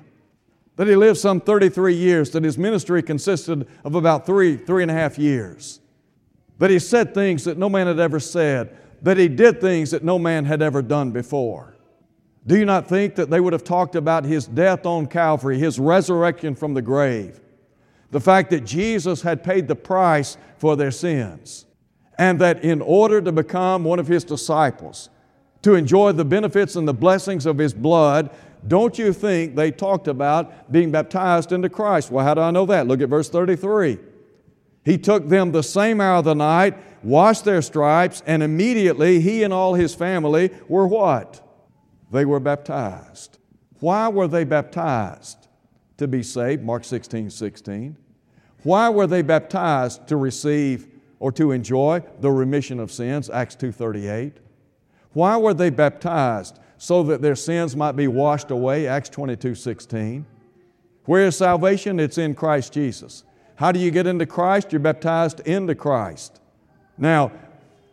that 0.79 0.87
he 0.87 0.95
lived 0.95 1.19
some 1.19 1.41
33 1.41 1.93
years, 1.93 2.29
that 2.29 2.45
his 2.45 2.57
ministry 2.57 3.03
consisted 3.03 3.67
of 3.83 3.95
about 3.95 4.25
three, 4.25 4.55
three 4.55 4.81
and 4.81 4.89
a 4.89 4.93
half 4.93 5.19
years, 5.19 5.81
that 6.57 6.69
he 6.69 6.79
said 6.79 7.13
things 7.13 7.43
that 7.43 7.57
no 7.57 7.67
man 7.67 7.85
had 7.85 7.99
ever 7.99 8.17
said, 8.17 8.77
that 9.01 9.17
he 9.17 9.27
did 9.27 9.59
things 9.59 9.91
that 9.91 10.05
no 10.05 10.17
man 10.17 10.45
had 10.45 10.61
ever 10.61 10.81
done 10.81 11.11
before. 11.11 11.75
Do 12.47 12.57
you 12.57 12.63
not 12.63 12.87
think 12.87 13.15
that 13.15 13.29
they 13.29 13.41
would 13.41 13.51
have 13.51 13.65
talked 13.65 13.97
about 13.97 14.23
his 14.23 14.47
death 14.47 14.85
on 14.85 15.07
Calvary, 15.07 15.59
his 15.59 15.79
resurrection 15.79 16.55
from 16.55 16.73
the 16.73 16.81
grave, 16.81 17.41
the 18.11 18.21
fact 18.21 18.49
that 18.51 18.61
Jesus 18.61 19.21
had 19.21 19.43
paid 19.43 19.67
the 19.67 19.75
price 19.75 20.37
for 20.59 20.77
their 20.77 20.91
sins, 20.91 21.65
and 22.17 22.39
that 22.39 22.63
in 22.63 22.81
order 22.81 23.19
to 23.19 23.33
become 23.33 23.83
one 23.83 23.99
of 23.99 24.07
his 24.07 24.23
disciples, 24.23 25.09
to 25.61 25.75
enjoy 25.75 26.13
the 26.13 26.23
benefits 26.23 26.77
and 26.77 26.87
the 26.87 26.93
blessings 26.93 27.45
of 27.45 27.57
his 27.57 27.73
blood, 27.73 28.29
don't 28.67 28.97
you 28.97 29.13
think 29.13 29.55
they 29.55 29.71
talked 29.71 30.07
about 30.07 30.71
being 30.71 30.91
baptized 30.91 31.51
into 31.51 31.69
Christ? 31.69 32.11
Well, 32.11 32.25
how 32.25 32.33
do 32.33 32.41
I 32.41 32.51
know 32.51 32.65
that? 32.65 32.87
Look 32.87 33.01
at 33.01 33.09
verse 33.09 33.29
33. 33.29 33.97
He 34.83 34.97
took 34.97 35.27
them 35.27 35.51
the 35.51 35.63
same 35.63 36.01
hour 36.01 36.17
of 36.17 36.25
the 36.25 36.35
night, 36.35 36.75
washed 37.03 37.45
their 37.45 37.61
stripes, 37.61 38.23
and 38.25 38.43
immediately 38.43 39.21
he 39.21 39.43
and 39.43 39.53
all 39.53 39.73
his 39.75 39.95
family 39.95 40.51
were 40.67 40.87
what? 40.87 41.41
They 42.11 42.25
were 42.25 42.39
baptized. 42.39 43.37
Why 43.79 44.07
were 44.09 44.27
they 44.27 44.43
baptized? 44.43 45.47
To 45.97 46.07
be 46.07 46.23
saved, 46.23 46.63
Mark 46.63 46.85
16, 46.85 47.29
16. 47.29 47.97
Why 48.63 48.89
were 48.89 49.07
they 49.07 49.21
baptized? 49.21 50.07
To 50.07 50.17
receive 50.17 50.87
or 51.19 51.31
to 51.33 51.51
enjoy 51.51 52.01
the 52.19 52.31
remission 52.31 52.79
of 52.79 52.91
sins, 52.91 53.29
Acts 53.29 53.55
2.38. 53.55 54.33
Why 55.13 55.37
were 55.37 55.53
they 55.53 55.69
baptized? 55.69 56.58
So 56.79 57.03
that 57.03 57.21
their 57.21 57.35
sins 57.35 57.75
might 57.75 57.91
be 57.91 58.07
washed 58.07 58.51
away, 58.51 58.87
Acts 58.87 59.09
22.16. 59.09 60.23
Where 61.03 61.27
is 61.27 61.35
salvation? 61.35 61.99
It's 61.99 62.17
in 62.17 62.33
Christ 62.33 62.71
Jesus. 62.73 63.25
How 63.55 63.73
do 63.73 63.79
you 63.79 63.91
get 63.91 64.07
into 64.07 64.25
Christ? 64.25 64.71
You're 64.71 64.79
baptized 64.79 65.41
into 65.41 65.75
Christ. 65.75 66.39
Now, 66.97 67.33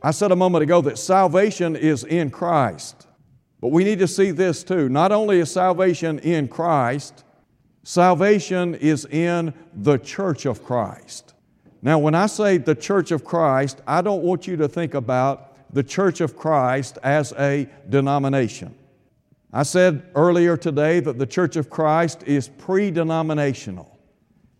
I 0.00 0.12
said 0.12 0.30
a 0.30 0.36
moment 0.36 0.62
ago 0.62 0.80
that 0.82 0.98
salvation 0.98 1.74
is 1.74 2.04
in 2.04 2.30
Christ. 2.30 3.08
But 3.60 3.72
we 3.72 3.82
need 3.82 3.98
to 3.98 4.06
see 4.06 4.30
this 4.30 4.62
too. 4.62 4.88
Not 4.88 5.10
only 5.10 5.40
is 5.40 5.50
salvation 5.50 6.20
in 6.20 6.46
Christ, 6.46 7.24
salvation 7.82 8.76
is 8.76 9.04
in 9.06 9.52
the 9.74 9.98
church 9.98 10.46
of 10.46 10.62
Christ. 10.62 11.34
Now, 11.82 11.98
when 11.98 12.14
I 12.14 12.26
say 12.26 12.58
the 12.58 12.76
church 12.76 13.10
of 13.10 13.24
Christ, 13.24 13.82
I 13.84 14.00
don't 14.02 14.22
want 14.22 14.46
you 14.46 14.56
to 14.58 14.68
think 14.68 14.94
about 14.94 15.55
the 15.76 15.82
church 15.82 16.22
of 16.22 16.38
Christ 16.38 16.96
as 17.02 17.34
a 17.38 17.68
denomination. 17.90 18.74
I 19.52 19.62
said 19.62 20.08
earlier 20.14 20.56
today 20.56 21.00
that 21.00 21.18
the 21.18 21.26
church 21.26 21.54
of 21.56 21.68
Christ 21.68 22.22
is 22.22 22.48
pre 22.48 22.90
denominational, 22.90 23.98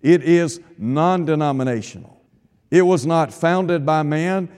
it 0.03 0.23
is 0.23 0.61
non 0.77 1.25
denominational. 1.25 2.21
It 2.71 2.83
was 2.83 3.07
not 3.07 3.33
founded 3.33 3.87
by 3.87 4.03
man, 4.03 4.51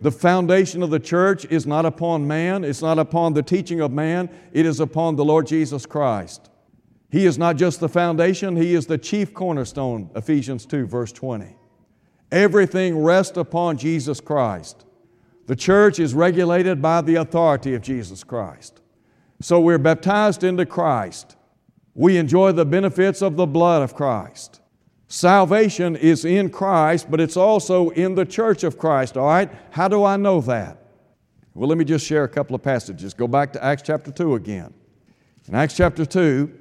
the 0.00 0.10
foundation 0.10 0.82
of 0.82 0.88
the 0.88 0.98
church 0.98 1.44
is 1.44 1.66
not 1.66 1.84
upon 1.84 2.26
man, 2.26 2.64
it's 2.64 2.80
not 2.80 2.98
upon 2.98 3.34
the 3.34 3.42
teaching 3.42 3.82
of 3.82 3.92
man, 3.92 4.30
it 4.54 4.64
is 4.64 4.80
upon 4.80 5.16
the 5.16 5.24
Lord 5.24 5.46
Jesus 5.46 5.84
Christ. 5.84 6.48
He 7.10 7.26
is 7.26 7.36
not 7.36 7.56
just 7.56 7.78
the 7.78 7.90
foundation, 7.90 8.56
He 8.56 8.72
is 8.72 8.86
the 8.86 8.96
chief 8.96 9.34
cornerstone, 9.34 10.08
Ephesians 10.16 10.64
2, 10.64 10.86
verse 10.86 11.12
20. 11.12 11.54
Everything 12.32 13.02
rests 13.02 13.36
upon 13.36 13.76
Jesus 13.76 14.18
Christ. 14.22 14.86
The 15.50 15.56
church 15.56 15.98
is 15.98 16.14
regulated 16.14 16.80
by 16.80 17.00
the 17.00 17.16
authority 17.16 17.74
of 17.74 17.82
Jesus 17.82 18.22
Christ. 18.22 18.80
So 19.40 19.58
we're 19.58 19.78
baptized 19.78 20.44
into 20.44 20.64
Christ. 20.64 21.34
We 21.92 22.18
enjoy 22.18 22.52
the 22.52 22.64
benefits 22.64 23.20
of 23.20 23.34
the 23.34 23.46
blood 23.46 23.82
of 23.82 23.96
Christ. 23.96 24.60
Salvation 25.08 25.96
is 25.96 26.24
in 26.24 26.50
Christ, 26.50 27.10
but 27.10 27.18
it's 27.18 27.36
also 27.36 27.88
in 27.88 28.14
the 28.14 28.24
church 28.24 28.62
of 28.62 28.78
Christ, 28.78 29.16
all 29.16 29.26
right? 29.26 29.50
How 29.70 29.88
do 29.88 30.04
I 30.04 30.16
know 30.16 30.40
that? 30.42 30.84
Well, 31.54 31.68
let 31.68 31.78
me 31.78 31.84
just 31.84 32.06
share 32.06 32.22
a 32.22 32.28
couple 32.28 32.54
of 32.54 32.62
passages. 32.62 33.12
Go 33.12 33.26
back 33.26 33.52
to 33.54 33.64
Acts 33.64 33.82
chapter 33.82 34.12
2 34.12 34.36
again. 34.36 34.72
In 35.48 35.56
Acts 35.56 35.74
chapter 35.76 36.06
2, 36.06 36.59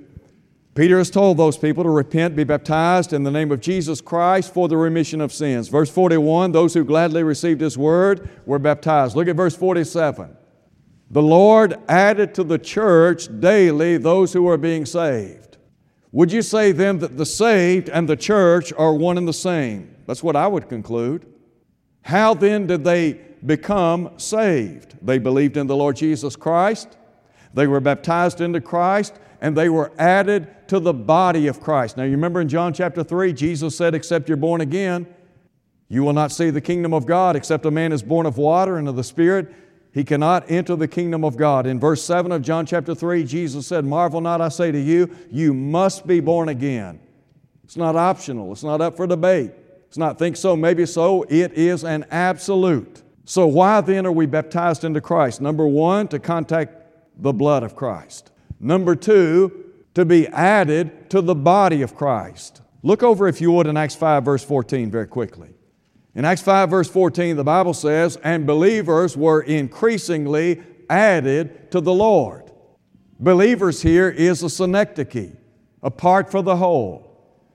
Peter 0.80 0.98
has 0.98 1.10
told 1.10 1.36
those 1.36 1.58
people 1.58 1.84
to 1.84 1.90
repent, 1.90 2.38
be 2.38 2.46
baptized 2.46 3.12
in 3.12 3.24
the 3.24 3.32
name 3.32 3.52
of 3.52 3.60
Jesus 3.60 4.00
Christ 4.00 4.54
for 4.54 4.70
the 4.70 4.78
remission 4.78 5.20
of 5.20 5.34
sins. 5.34 5.68
Verse 5.68 5.90
41 5.90 6.54
those 6.54 6.74
who 6.74 6.86
gladly 6.86 7.22
received 7.22 7.60
His 7.60 7.78
word 7.78 8.30
were 8.46 8.60
baptized. 8.60 9.14
Look 9.14 9.28
at 9.28 9.36
verse 9.36 9.58
47. 9.58 10.38
The 11.12 11.22
Lord 11.22 11.76
added 11.90 12.34
to 12.36 12.46
the 12.46 12.58
church 12.58 13.28
daily 13.42 13.98
those 13.98 14.32
who 14.32 14.44
were 14.44 14.56
being 14.56 14.86
saved. 14.86 15.58
Would 16.14 16.32
you 16.32 16.42
say 16.42 16.72
then 16.72 17.00
that 17.00 17.18
the 17.18 17.26
saved 17.26 17.90
and 17.90 18.08
the 18.08 18.16
church 18.16 18.72
are 18.78 18.94
one 18.94 19.18
and 19.18 19.28
the 19.28 19.34
same? 19.34 19.94
That's 20.06 20.24
what 20.24 20.38
I 20.38 20.48
would 20.48 20.70
conclude. 20.70 21.26
How 22.04 22.34
then 22.34 22.68
did 22.68 22.86
they 22.86 23.20
become 23.46 24.12
saved? 24.16 24.96
They 25.06 25.18
believed 25.18 25.58
in 25.58 25.68
the 25.68 25.76
Lord 25.76 25.98
Jesus 25.98 26.38
Christ, 26.38 26.96
they 27.54 27.68
were 27.68 27.82
baptized 27.82 28.40
into 28.40 28.62
Christ, 28.62 29.16
and 29.42 29.56
they 29.56 29.70
were 29.70 29.92
added 29.98 30.68
to 30.68 30.80
the 30.80 30.94
body 30.94 31.48
of 31.48 31.60
Christ. 31.60 31.98
Now, 31.98 32.04
you 32.04 32.12
remember 32.12 32.42
in 32.42 32.50
John 32.50 32.74
chapter 32.74 33.04
3, 33.04 33.34
Jesus 33.34 33.76
said, 33.76 33.96
Except 33.96 34.28
you're 34.28 34.38
born 34.38 34.62
again, 34.62 35.08
you 35.88 36.04
will 36.04 36.14
not 36.14 36.32
see 36.32 36.50
the 36.50 36.62
kingdom 36.62 36.94
of 36.94 37.06
God, 37.06 37.36
except 37.36 37.66
a 37.66 37.72
man 37.72 37.92
is 37.92 38.04
born 38.04 38.26
of 38.26 38.38
water 38.38 38.78
and 38.78 38.88
of 38.88 38.96
the 38.96 39.04
Spirit 39.04 39.54
he 39.92 40.04
cannot 40.04 40.50
enter 40.50 40.76
the 40.76 40.88
kingdom 40.88 41.24
of 41.24 41.36
God. 41.36 41.66
In 41.66 41.80
verse 41.80 42.04
7 42.04 42.32
of 42.32 42.42
John 42.42 42.66
chapter 42.66 42.94
3, 42.94 43.24
Jesus 43.24 43.66
said, 43.66 43.86
Marvel 43.86 44.22
not, 44.22 44.40
I 44.40 44.50
say 44.50 44.72
to 44.72 44.80
you, 44.80 45.16
you 45.32 45.54
must 45.54 46.06
be 46.06 46.20
born 46.20 46.50
again. 46.50 47.00
It's 47.64 47.78
not 47.78 47.96
optional, 47.96 48.52
it's 48.52 48.64
not 48.64 48.82
up 48.82 48.96
for 48.96 49.08
debate. 49.08 49.52
It's 49.88 49.98
not 49.98 50.20
think 50.20 50.38
so, 50.38 50.56
maybe 50.56 50.86
so. 50.86 51.24
It 51.24 51.54
is 51.54 51.84
an 51.84 52.06
absolute. 52.12 53.02
So, 53.26 53.48
why 53.48 53.82
then 53.82 54.06
are 54.06 54.12
we 54.12 54.28
baptized 54.28 54.84
into 54.84 55.02
Christ? 55.02 55.42
Number 55.42 55.68
one, 55.68 56.08
to 56.10 56.20
contact 56.20 56.76
the 57.18 57.34
blood 57.34 57.64
of 57.64 57.76
Christ. 57.76 58.29
Number 58.60 58.96
two, 58.96 59.66
to 59.94 60.06
be 60.06 60.28
added 60.28 61.10
to 61.10 61.22
the 61.22 61.36
body 61.36 61.82
of 61.82 61.96
Christ. 61.96 62.62
Look 62.84 63.04
over, 63.04 63.28
if 63.28 63.42
you 63.42 63.52
would, 63.52 63.68
in 63.68 63.78
Acts 63.78 63.96
5, 63.96 64.24
verse 64.24 64.44
14, 64.44 64.90
very 64.92 65.08
quickly. 65.08 65.50
In 66.16 66.26
Acts 66.26 66.42
5, 66.42 66.70
verse 66.70 66.90
14, 66.90 67.36
the 67.36 67.44
Bible 67.44 67.74
says, 67.74 68.18
And 68.18 68.48
believers 68.48 69.18
were 69.18 69.42
increasingly 69.42 70.62
added 70.90 71.72
to 71.72 71.82
the 71.82 71.94
Lord. 71.94 72.52
Believers 73.20 73.82
here 73.82 74.10
is 74.10 74.44
a 74.44 74.50
synecdoche, 74.50 75.34
a 75.84 75.92
part 75.92 76.32
for 76.32 76.42
the 76.42 76.56
whole. 76.56 77.06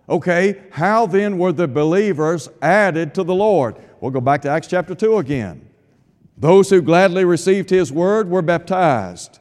Okay, 0.08 0.62
how 0.70 1.06
then 1.06 1.38
were 1.38 1.52
the 1.52 1.66
believers 1.66 2.50
added 2.60 3.14
to 3.14 3.24
the 3.24 3.34
Lord? 3.34 3.76
We'll 4.00 4.10
go 4.10 4.20
back 4.20 4.42
to 4.42 4.50
Acts 4.50 4.66
chapter 4.66 4.94
2 4.94 5.16
again. 5.18 5.70
Those 6.36 6.68
who 6.68 6.82
gladly 6.82 7.24
received 7.24 7.70
His 7.70 7.90
word 7.90 8.28
were 8.28 8.42
baptized. 8.42 9.38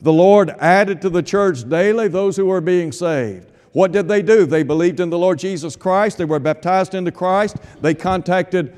The 0.00 0.12
Lord 0.12 0.50
added 0.58 1.00
to 1.02 1.10
the 1.10 1.22
church 1.22 1.68
daily 1.68 2.08
those 2.08 2.36
who 2.36 2.46
were 2.46 2.60
being 2.60 2.92
saved. 2.92 3.52
What 3.72 3.92
did 3.92 4.08
they 4.08 4.22
do? 4.22 4.46
They 4.46 4.62
believed 4.62 5.00
in 5.00 5.10
the 5.10 5.18
Lord 5.18 5.38
Jesus 5.38 5.76
Christ. 5.76 6.18
They 6.18 6.24
were 6.24 6.38
baptized 6.38 6.94
into 6.94 7.12
Christ. 7.12 7.56
They 7.80 7.94
contacted 7.94 8.76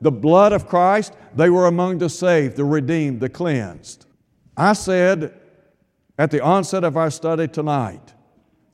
the 0.00 0.10
blood 0.10 0.52
of 0.52 0.66
Christ. 0.66 1.14
They 1.34 1.50
were 1.50 1.66
among 1.66 1.98
the 1.98 2.08
saved, 2.08 2.56
the 2.56 2.64
redeemed, 2.64 3.20
the 3.20 3.28
cleansed. 3.28 4.06
I 4.56 4.72
said 4.72 5.34
at 6.18 6.30
the 6.30 6.42
onset 6.42 6.84
of 6.84 6.96
our 6.96 7.10
study 7.10 7.46
tonight, 7.46 8.14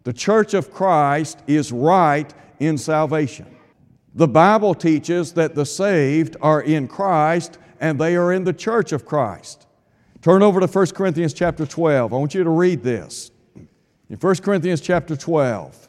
the 0.05 0.13
church 0.13 0.55
of 0.55 0.71
Christ 0.71 1.43
is 1.47 1.73
right 1.73 2.33
in 2.61 2.79
salvation. 2.79 3.47
The 4.15 4.29
Bible 4.29 4.75
teaches 4.75 5.33
that 5.33 5.55
the 5.55 5.67
saved 5.67 6.37
are 6.41 6.63
in 6.63 6.87
Christ 6.87 7.59
and 7.81 8.01
they 8.01 8.15
are 8.15 8.33
in 8.33 8.45
the 8.45 8.53
church 8.53 8.93
of 8.93 9.05
Christ. 9.05 9.67
Turn 10.25 10.43
over 10.43 10.59
to 10.59 10.67
1 10.67 10.87
Corinthians 10.93 11.35
chapter 11.35 11.67
12. 11.67 12.15
I 12.15 12.17
want 12.17 12.33
you 12.33 12.45
to 12.45 12.49
read 12.49 12.83
this. 12.83 13.31
In 14.09 14.17
1 14.17 14.37
Corinthians 14.37 14.81
chapter 14.81 15.17
12, 15.17 15.87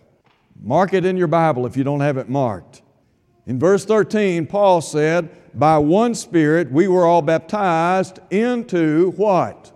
mark 0.62 0.94
it 0.94 1.06
in 1.06 1.16
your 1.16 1.30
Bible 1.30 1.66
if 1.66 1.78
you 1.78 1.86
don't 1.86 2.02
have 2.02 2.18
it 2.18 2.28
marked. 2.28 2.82
In 3.46 3.58
verse 3.58 3.86
13, 3.86 4.46
Paul 4.46 4.82
said, 4.82 5.30
By 5.58 5.78
one 5.78 6.14
Spirit 6.14 6.70
we 6.70 6.90
were 6.90 7.06
all 7.06 7.22
baptized 7.22 8.20
into 8.30 9.12
what? 9.12 9.72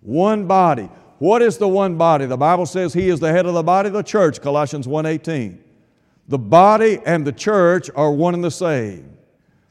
One 0.00 0.48
body. 0.48 0.90
What 1.20 1.40
is 1.40 1.58
the 1.58 1.68
one 1.68 1.96
body? 1.96 2.26
The 2.26 2.36
Bible 2.36 2.66
says 2.66 2.92
he 2.92 3.08
is 3.08 3.20
the 3.20 3.30
head 3.30 3.46
of 3.46 3.54
the 3.54 3.62
body, 3.62 3.88
the 3.88 4.02
church, 4.02 4.40
Colossians 4.40 4.88
1:18. 4.88 5.60
The 6.26 6.38
body 6.40 6.98
and 7.06 7.24
the 7.24 7.30
church 7.30 7.88
are 7.94 8.10
one 8.10 8.34
and 8.34 8.42
the 8.42 8.50
same. 8.50 9.16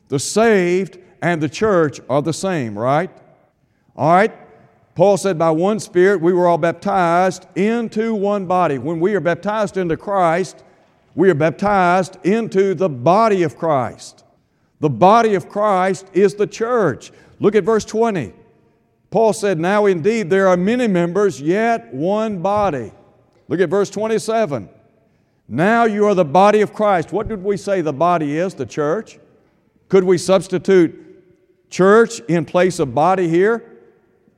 The 0.08 0.20
saved 0.20 1.00
and 1.22 1.44
the 1.44 1.50
church 1.50 2.00
are 2.10 2.22
the 2.22 2.32
same, 2.32 2.80
right? 2.80 3.12
All 3.95 4.12
right? 4.12 4.34
Paul 4.95 5.17
said, 5.17 5.38
By 5.38 5.51
one 5.51 5.80
Spirit 5.80 6.21
we 6.21 6.34
were 6.34 6.47
all 6.47 6.58
baptized 6.58 7.45
into 7.56 8.13
one 8.13 8.45
body. 8.45 8.77
When 8.77 8.99
we 8.99 9.15
are 9.15 9.19
baptized 9.19 9.77
into 9.77 9.97
Christ, 9.97 10.63
we 11.15 11.30
are 11.30 11.36
baptized 11.36 12.17
into 12.23 12.73
the 12.73 12.89
body 12.89 13.43
of 13.43 13.58
Christ. 13.58 14.23
The 14.80 14.89
body 14.89 15.36
of 15.36 15.49
Christ 15.49 16.08
is 16.13 16.36
the 16.36 16.47
church. 16.47 17.12
Look 17.39 17.56
at 17.56 17.63
verse 17.63 17.86
20. 17.86 18.34
Paul 19.10 19.34
said, 19.34 19.60
Now 19.60 19.86
indeed 19.86 20.30
there 20.30 20.47
are 20.47 20.58
many 20.58 20.88
members, 20.88 21.41
yet 21.41 21.93
one 21.93 22.41
body. 22.41 22.91
Look 23.47 23.60
at 23.60 23.69
verse 23.69 23.89
27. 23.89 24.69
Now 25.47 25.84
you 25.84 26.06
are 26.06 26.15
the 26.15 26.23
body 26.23 26.62
of 26.62 26.73
Christ. 26.73 27.12
What 27.12 27.27
did 27.27 27.43
we 27.43 27.58
say 27.58 27.82
the 27.82 27.91
body 27.91 28.38
is? 28.38 28.54
The 28.54 28.65
church. 28.65 29.19
Could 29.89 30.06
we 30.06 30.17
substitute 30.17 30.97
church 31.69 32.21
in 32.21 32.45
place 32.45 32.80
of 32.80 32.95
body 32.95 33.27
here? 33.27 33.70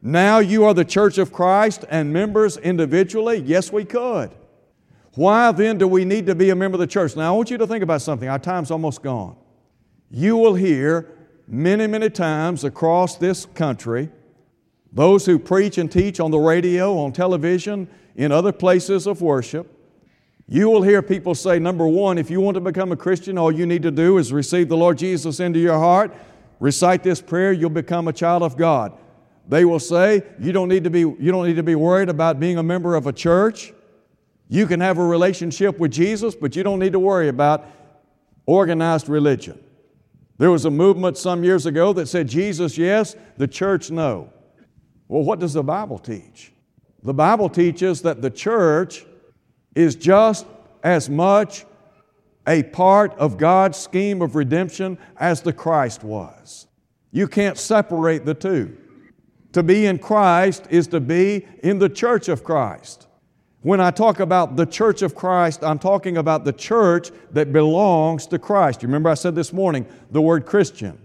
Now 0.05 0.39
you 0.39 0.65
are 0.65 0.73
the 0.73 0.83
church 0.83 1.17
of 1.17 1.31
Christ 1.31 1.85
and 1.89 2.11
members 2.11 2.57
individually? 2.57 3.37
Yes, 3.37 3.71
we 3.71 3.85
could. 3.85 4.31
Why 5.13 5.53
then 5.53 5.77
do 5.77 5.87
we 5.87 6.03
need 6.03 6.25
to 6.25 6.35
be 6.35 6.49
a 6.49 6.55
member 6.55 6.75
of 6.75 6.81
the 6.81 6.87
church? 6.87 7.15
Now 7.15 7.33
I 7.33 7.37
want 7.37 7.49
you 7.49 7.57
to 7.57 7.65
think 7.65 7.83
about 7.83 8.01
something. 8.01 8.27
Our 8.27 8.37
time's 8.37 8.69
almost 8.69 9.01
gone. 9.01 9.37
You 10.11 10.35
will 10.35 10.55
hear 10.55 11.09
many, 11.47 11.87
many 11.87 12.09
times 12.09 12.65
across 12.65 13.15
this 13.15 13.45
country 13.45 14.09
those 14.91 15.25
who 15.25 15.39
preach 15.39 15.77
and 15.77 15.89
teach 15.89 16.19
on 16.19 16.31
the 16.31 16.37
radio, 16.37 16.97
on 16.99 17.13
television, 17.13 17.87
in 18.15 18.31
other 18.31 18.51
places 18.51 19.07
of 19.07 19.21
worship. 19.21 19.67
You 20.47 20.69
will 20.69 20.83
hear 20.83 21.01
people 21.01 21.33
say, 21.33 21.59
number 21.59 21.87
one, 21.87 22.17
if 22.17 22.29
you 22.29 22.41
want 22.41 22.55
to 22.55 22.61
become 22.61 22.91
a 22.91 22.97
Christian, 22.97 23.37
all 23.37 23.51
you 23.51 23.65
need 23.65 23.81
to 23.83 23.91
do 23.91 24.17
is 24.17 24.33
receive 24.33 24.67
the 24.67 24.77
Lord 24.77 24.97
Jesus 24.97 25.39
into 25.39 25.59
your 25.59 25.79
heart, 25.79 26.13
recite 26.59 27.01
this 27.01 27.21
prayer, 27.21 27.53
you'll 27.53 27.71
become 27.71 28.07
a 28.07 28.13
child 28.13 28.43
of 28.43 28.57
God. 28.57 28.95
They 29.47 29.65
will 29.65 29.79
say, 29.79 30.23
you 30.39 30.51
don't, 30.51 30.69
need 30.69 30.83
to 30.85 30.89
be, 30.89 31.01
you 31.01 31.31
don't 31.31 31.45
need 31.45 31.57
to 31.57 31.63
be 31.63 31.75
worried 31.75 32.09
about 32.09 32.39
being 32.39 32.57
a 32.57 32.63
member 32.63 32.95
of 32.95 33.07
a 33.07 33.13
church. 33.13 33.73
You 34.47 34.67
can 34.67 34.79
have 34.79 34.97
a 34.97 35.03
relationship 35.03 35.79
with 35.79 35.91
Jesus, 35.91 36.35
but 36.35 36.55
you 36.55 36.63
don't 36.63 36.79
need 36.79 36.93
to 36.93 36.99
worry 36.99 37.27
about 37.27 37.65
organized 38.45 39.09
religion. 39.09 39.61
There 40.37 40.51
was 40.51 40.65
a 40.65 40.71
movement 40.71 41.17
some 41.17 41.43
years 41.43 41.65
ago 41.65 41.93
that 41.93 42.07
said 42.07 42.27
Jesus 42.27 42.77
yes, 42.77 43.15
the 43.37 43.47
church 43.47 43.91
no. 43.91 44.31
Well, 45.07 45.23
what 45.23 45.39
does 45.39 45.53
the 45.53 45.63
Bible 45.63 45.99
teach? 45.99 46.51
The 47.03 47.13
Bible 47.13 47.49
teaches 47.49 48.01
that 48.03 48.21
the 48.21 48.29
church 48.29 49.05
is 49.75 49.95
just 49.95 50.45
as 50.83 51.09
much 51.09 51.65
a 52.47 52.63
part 52.63 53.13
of 53.17 53.37
God's 53.37 53.77
scheme 53.77 54.21
of 54.21 54.35
redemption 54.35 54.97
as 55.17 55.41
the 55.41 55.53
Christ 55.53 56.03
was. 56.03 56.67
You 57.11 57.27
can't 57.27 57.57
separate 57.57 58.25
the 58.25 58.33
two. 58.33 58.77
To 59.53 59.63
be 59.63 59.85
in 59.85 59.99
Christ 59.99 60.67
is 60.69 60.87
to 60.87 60.99
be 60.99 61.47
in 61.63 61.79
the 61.79 61.89
church 61.89 62.27
of 62.27 62.43
Christ. 62.43 63.07
When 63.61 63.79
I 63.79 63.91
talk 63.91 64.19
about 64.19 64.57
the 64.57 64.65
church 64.65 65.01
of 65.01 65.15
Christ, 65.15 65.63
I'm 65.63 65.79
talking 65.79 66.17
about 66.17 66.43
the 66.43 66.51
church 66.51 67.11
that 67.31 67.53
belongs 67.53 68.27
to 68.27 68.39
Christ. 68.39 68.81
You 68.81 68.87
remember 68.87 69.09
I 69.09 69.13
said 69.13 69.35
this 69.35 69.53
morning 69.53 69.85
the 70.11 70.21
word 70.21 70.45
Christian. 70.45 70.99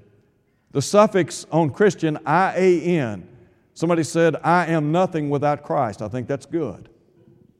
The 0.72 0.82
suffix 0.82 1.46
on 1.52 1.70
Christian, 1.70 2.18
I 2.26 2.52
A 2.56 2.80
N. 2.98 3.28
Somebody 3.74 4.02
said, 4.02 4.36
I 4.42 4.66
am 4.66 4.90
nothing 4.90 5.30
without 5.30 5.62
Christ. 5.62 6.02
I 6.02 6.08
think 6.08 6.26
that's 6.26 6.46
good. 6.46 6.88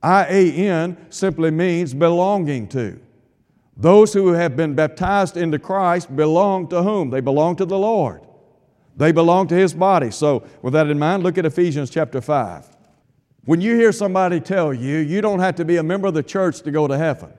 I 0.03 0.25
A 0.25 0.51
N 0.51 0.97
simply 1.09 1.49
means 1.49 1.93
belonging 1.93 2.67
to. 2.69 2.99
Those 3.77 4.11
who 4.11 4.33
have 4.33 4.57
been 4.57 4.75
baptized 4.75 5.37
into 5.37 5.59
Christ 5.59 6.13
belong 6.13 6.67
to 6.69 6.83
whom? 6.83 7.09
They 7.09 7.21
belong 7.21 7.55
to 7.55 7.65
the 7.65 7.79
Lord. 7.79 8.25
They 8.97 9.11
belong 9.11 9.47
to 9.47 9.55
His 9.55 9.73
body. 9.73 10.11
So, 10.11 10.43
with 10.61 10.73
that 10.73 10.87
in 10.87 10.99
mind, 10.99 11.23
look 11.23 11.37
at 11.37 11.45
Ephesians 11.45 11.89
chapter 11.89 12.21
5. 12.21 12.65
When 13.45 13.61
you 13.61 13.75
hear 13.75 13.91
somebody 13.91 14.39
tell 14.39 14.73
you 14.73 14.97
you 14.97 15.21
don't 15.21 15.39
have 15.39 15.55
to 15.55 15.65
be 15.65 15.77
a 15.77 15.83
member 15.83 16.07
of 16.07 16.13
the 16.13 16.23
church 16.23 16.61
to 16.61 16.71
go 16.71 16.87
to 16.87 16.97
heaven, 16.97 17.33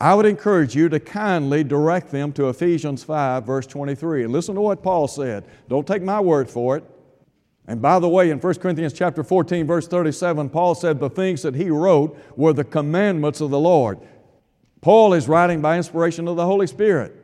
I 0.00 0.14
would 0.14 0.26
encourage 0.26 0.74
you 0.74 0.88
to 0.90 1.00
kindly 1.00 1.64
direct 1.64 2.10
them 2.10 2.32
to 2.34 2.48
Ephesians 2.48 3.02
5, 3.02 3.44
verse 3.44 3.66
23. 3.66 4.24
And 4.24 4.32
listen 4.32 4.54
to 4.54 4.60
what 4.60 4.82
Paul 4.82 5.08
said. 5.08 5.44
Don't 5.68 5.86
take 5.86 6.02
my 6.02 6.20
word 6.20 6.50
for 6.50 6.76
it. 6.76 6.84
And 7.66 7.80
by 7.80 7.98
the 7.98 8.08
way, 8.08 8.30
in 8.30 8.38
1 8.38 8.54
Corinthians 8.56 8.92
chapter 8.92 9.24
14, 9.24 9.66
verse 9.66 9.88
37, 9.88 10.50
Paul 10.50 10.74
said 10.74 11.00
the 11.00 11.08
things 11.08 11.42
that 11.42 11.54
he 11.54 11.70
wrote 11.70 12.18
were 12.36 12.52
the 12.52 12.64
commandments 12.64 13.40
of 13.40 13.50
the 13.50 13.58
Lord. 13.58 13.98
Paul 14.82 15.14
is 15.14 15.28
writing 15.28 15.62
by 15.62 15.78
inspiration 15.78 16.28
of 16.28 16.36
the 16.36 16.44
Holy 16.44 16.66
Spirit. 16.66 17.23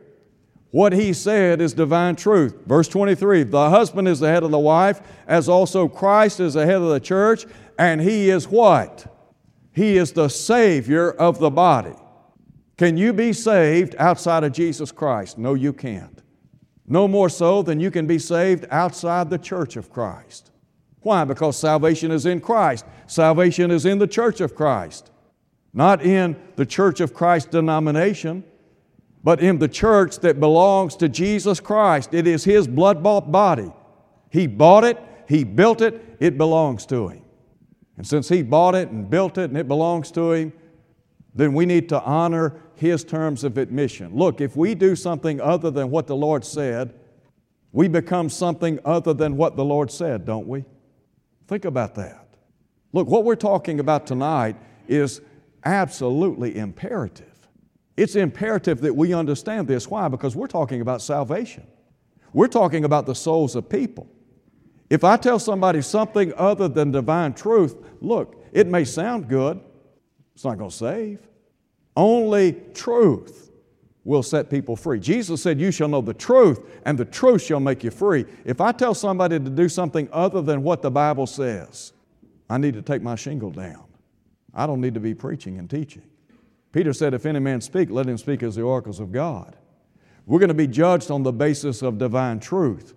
What 0.71 0.93
he 0.93 1.11
said 1.11 1.59
is 1.59 1.73
divine 1.73 2.15
truth. 2.15 2.55
Verse 2.65 2.87
23 2.87 3.43
The 3.43 3.69
husband 3.69 4.07
is 4.07 4.21
the 4.21 4.29
head 4.29 4.43
of 4.43 4.51
the 4.51 4.59
wife, 4.59 5.01
as 5.27 5.49
also 5.49 5.87
Christ 5.87 6.39
is 6.39 6.53
the 6.53 6.65
head 6.65 6.81
of 6.81 6.89
the 6.89 6.99
church, 6.99 7.45
and 7.77 8.01
he 8.01 8.29
is 8.29 8.47
what? 8.47 9.05
He 9.73 9.97
is 9.97 10.13
the 10.13 10.29
Savior 10.29 11.11
of 11.11 11.39
the 11.39 11.49
body. 11.49 11.93
Can 12.77 12.97
you 12.97 13.13
be 13.13 13.33
saved 13.33 13.95
outside 13.99 14.43
of 14.43 14.53
Jesus 14.53 14.91
Christ? 14.91 15.37
No, 15.37 15.53
you 15.53 15.73
can't. 15.73 16.21
No 16.87 17.07
more 17.07 17.29
so 17.29 17.61
than 17.61 17.79
you 17.79 17.91
can 17.91 18.07
be 18.07 18.17
saved 18.17 18.65
outside 18.71 19.29
the 19.29 19.37
church 19.37 19.75
of 19.75 19.89
Christ. 19.89 20.51
Why? 21.01 21.25
Because 21.25 21.57
salvation 21.57 22.11
is 22.11 22.25
in 22.25 22.39
Christ. 22.39 22.85
Salvation 23.07 23.71
is 23.71 23.85
in 23.85 23.99
the 23.99 24.07
church 24.07 24.39
of 24.39 24.55
Christ, 24.55 25.11
not 25.73 26.01
in 26.01 26.35
the 26.55 26.65
church 26.65 27.01
of 27.01 27.13
Christ 27.13 27.51
denomination 27.51 28.43
but 29.23 29.39
in 29.39 29.59
the 29.59 29.67
church 29.67 30.19
that 30.19 30.39
belongs 30.39 30.95
to 30.97 31.09
Jesus 31.09 31.59
Christ. 31.59 32.13
It 32.13 32.27
is 32.27 32.43
His 32.43 32.67
blood 32.67 33.03
bought 33.03 33.31
body. 33.31 33.71
He 34.29 34.47
bought 34.47 34.83
it, 34.83 34.97
He 35.27 35.43
built 35.43 35.81
it, 35.81 36.17
it 36.19 36.37
belongs 36.37 36.85
to 36.87 37.09
Him. 37.09 37.23
And 37.97 38.07
since 38.07 38.29
He 38.29 38.41
bought 38.41 38.75
it 38.75 38.89
and 38.89 39.09
built 39.09 39.37
it 39.37 39.49
and 39.49 39.57
it 39.57 39.67
belongs 39.67 40.11
to 40.11 40.31
Him, 40.31 40.53
then 41.35 41.53
we 41.53 41.65
need 41.65 41.89
to 41.89 42.01
honor 42.01 42.61
His 42.75 43.03
terms 43.03 43.43
of 43.43 43.57
admission. 43.57 44.15
Look, 44.15 44.41
if 44.41 44.55
we 44.55 44.75
do 44.75 44.95
something 44.95 45.39
other 45.39 45.69
than 45.69 45.91
what 45.91 46.07
the 46.07 46.15
Lord 46.15 46.43
said, 46.43 46.93
we 47.71 47.87
become 47.87 48.29
something 48.29 48.79
other 48.83 49.13
than 49.13 49.37
what 49.37 49.55
the 49.55 49.63
Lord 49.63 49.91
said, 49.91 50.25
don't 50.25 50.47
we? 50.47 50.65
Think 51.47 51.65
about 51.65 51.95
that. 51.95 52.27
Look, 52.91 53.07
what 53.07 53.23
we're 53.23 53.35
talking 53.35 53.79
about 53.79 54.05
tonight 54.05 54.57
is 54.87 55.21
absolutely 55.63 56.57
imperative. 56.57 57.30
It's 58.01 58.15
imperative 58.15 58.81
that 58.81 58.95
we 58.95 59.13
understand 59.13 59.67
this. 59.67 59.87
Why? 59.87 60.07
Because 60.07 60.35
we're 60.35 60.47
talking 60.47 60.81
about 60.81 61.03
salvation. 61.03 61.67
We're 62.33 62.47
talking 62.47 62.83
about 62.83 63.05
the 63.05 63.13
souls 63.13 63.55
of 63.55 63.69
people. 63.69 64.09
If 64.89 65.03
I 65.03 65.17
tell 65.17 65.37
somebody 65.37 65.83
something 65.83 66.33
other 66.35 66.67
than 66.67 66.89
divine 66.89 67.33
truth, 67.33 67.75
look, 68.01 68.43
it 68.53 68.65
may 68.65 68.85
sound 68.85 69.27
good, 69.27 69.61
it's 70.33 70.43
not 70.43 70.57
going 70.57 70.71
to 70.71 70.75
save. 70.75 71.19
Only 71.95 72.53
truth 72.73 73.51
will 74.03 74.23
set 74.23 74.49
people 74.49 74.75
free. 74.75 74.99
Jesus 74.99 75.43
said, 75.43 75.61
You 75.61 75.69
shall 75.69 75.87
know 75.87 76.01
the 76.01 76.15
truth, 76.15 76.59
and 76.87 76.97
the 76.97 77.05
truth 77.05 77.43
shall 77.43 77.59
make 77.59 77.83
you 77.83 77.91
free. 77.91 78.25
If 78.45 78.61
I 78.61 78.71
tell 78.71 78.95
somebody 78.95 79.37
to 79.37 79.49
do 79.51 79.69
something 79.69 80.09
other 80.11 80.41
than 80.41 80.63
what 80.63 80.81
the 80.81 80.89
Bible 80.89 81.27
says, 81.27 81.93
I 82.49 82.57
need 82.57 82.73
to 82.73 82.81
take 82.81 83.03
my 83.03 83.13
shingle 83.13 83.51
down. 83.51 83.83
I 84.55 84.65
don't 84.65 84.81
need 84.81 84.95
to 84.95 84.99
be 84.99 85.13
preaching 85.13 85.59
and 85.59 85.69
teaching. 85.69 86.01
Peter 86.71 86.93
said, 86.93 87.13
If 87.13 87.25
any 87.25 87.39
man 87.39 87.61
speak, 87.61 87.89
let 87.89 88.07
him 88.07 88.17
speak 88.17 88.43
as 88.43 88.55
the 88.55 88.61
oracles 88.61 88.99
of 88.99 89.11
God. 89.11 89.55
We're 90.25 90.39
going 90.39 90.49
to 90.49 90.53
be 90.53 90.67
judged 90.67 91.11
on 91.11 91.23
the 91.23 91.33
basis 91.33 91.81
of 91.81 91.97
divine 91.97 92.39
truth. 92.39 92.93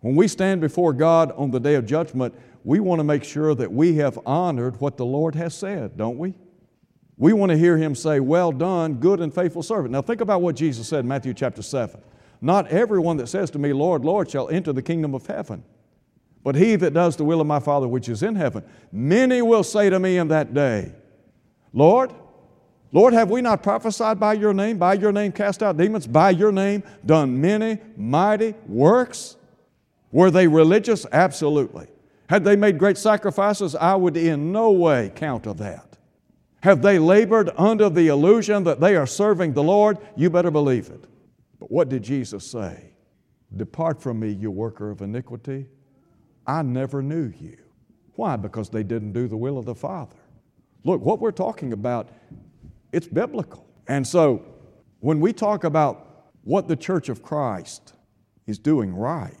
When 0.00 0.16
we 0.16 0.28
stand 0.28 0.60
before 0.60 0.92
God 0.92 1.32
on 1.32 1.50
the 1.50 1.60
day 1.60 1.74
of 1.74 1.86
judgment, 1.86 2.34
we 2.64 2.80
want 2.80 3.00
to 3.00 3.04
make 3.04 3.24
sure 3.24 3.54
that 3.54 3.72
we 3.72 3.96
have 3.96 4.18
honored 4.24 4.80
what 4.80 4.96
the 4.96 5.04
Lord 5.04 5.34
has 5.34 5.54
said, 5.54 5.96
don't 5.96 6.18
we? 6.18 6.34
We 7.16 7.32
want 7.32 7.50
to 7.50 7.58
hear 7.58 7.76
Him 7.76 7.94
say, 7.94 8.20
Well 8.20 8.52
done, 8.52 8.94
good 8.94 9.20
and 9.20 9.34
faithful 9.34 9.62
servant. 9.62 9.92
Now 9.92 10.02
think 10.02 10.20
about 10.20 10.42
what 10.42 10.56
Jesus 10.56 10.88
said 10.88 11.00
in 11.00 11.08
Matthew 11.08 11.34
chapter 11.34 11.62
7. 11.62 12.00
Not 12.40 12.68
everyone 12.68 13.16
that 13.18 13.28
says 13.28 13.50
to 13.52 13.58
me, 13.58 13.72
Lord, 13.72 14.04
Lord, 14.04 14.28
shall 14.30 14.48
enter 14.48 14.72
the 14.72 14.82
kingdom 14.82 15.14
of 15.14 15.26
heaven, 15.26 15.62
but 16.42 16.56
he 16.56 16.74
that 16.76 16.92
does 16.92 17.16
the 17.16 17.24
will 17.24 17.40
of 17.40 17.46
my 17.46 17.60
Father 17.60 17.86
which 17.86 18.08
is 18.08 18.22
in 18.24 18.34
heaven. 18.34 18.64
Many 18.90 19.42
will 19.42 19.62
say 19.62 19.90
to 19.90 20.00
me 20.00 20.18
in 20.18 20.28
that 20.28 20.52
day, 20.52 20.92
Lord, 21.72 22.12
Lord, 22.92 23.14
have 23.14 23.30
we 23.30 23.40
not 23.40 23.62
prophesied 23.62 24.20
by 24.20 24.34
your 24.34 24.52
name, 24.52 24.76
by 24.76 24.94
your 24.94 25.12
name 25.12 25.32
cast 25.32 25.62
out 25.62 25.78
demons, 25.78 26.06
by 26.06 26.30
your 26.30 26.52
name 26.52 26.82
done 27.04 27.40
many 27.40 27.78
mighty 27.96 28.54
works? 28.66 29.36
Were 30.10 30.30
they 30.30 30.46
religious? 30.46 31.06
Absolutely. 31.10 31.88
Had 32.28 32.44
they 32.44 32.54
made 32.54 32.78
great 32.78 32.98
sacrifices? 32.98 33.74
I 33.74 33.94
would 33.94 34.16
in 34.16 34.52
no 34.52 34.70
way 34.70 35.10
counter 35.14 35.54
that. 35.54 35.96
Have 36.62 36.82
they 36.82 36.98
labored 36.98 37.50
under 37.56 37.88
the 37.88 38.08
illusion 38.08 38.64
that 38.64 38.78
they 38.78 38.94
are 38.94 39.06
serving 39.06 39.54
the 39.54 39.62
Lord? 39.62 39.98
You 40.14 40.30
better 40.30 40.50
believe 40.50 40.88
it. 40.90 41.04
But 41.58 41.70
what 41.70 41.88
did 41.88 42.02
Jesus 42.02 42.46
say? 42.46 42.90
Depart 43.56 44.00
from 44.00 44.20
me, 44.20 44.30
you 44.30 44.50
worker 44.50 44.90
of 44.90 45.02
iniquity. 45.02 45.66
I 46.46 46.62
never 46.62 47.02
knew 47.02 47.32
you. 47.40 47.56
Why? 48.14 48.36
Because 48.36 48.68
they 48.68 48.82
didn't 48.82 49.12
do 49.12 49.28
the 49.28 49.36
will 49.36 49.58
of 49.58 49.64
the 49.64 49.74
Father. 49.74 50.16
Look, 50.84 51.00
what 51.02 51.20
we're 51.20 51.32
talking 51.32 51.72
about 51.72 52.10
it's 52.92 53.08
biblical. 53.08 53.66
And 53.88 54.06
so 54.06 54.44
when 55.00 55.20
we 55.20 55.32
talk 55.32 55.64
about 55.64 56.28
what 56.44 56.68
the 56.68 56.76
church 56.76 57.08
of 57.08 57.22
Christ 57.22 57.94
is 58.46 58.58
doing 58.58 58.94
right, 58.94 59.34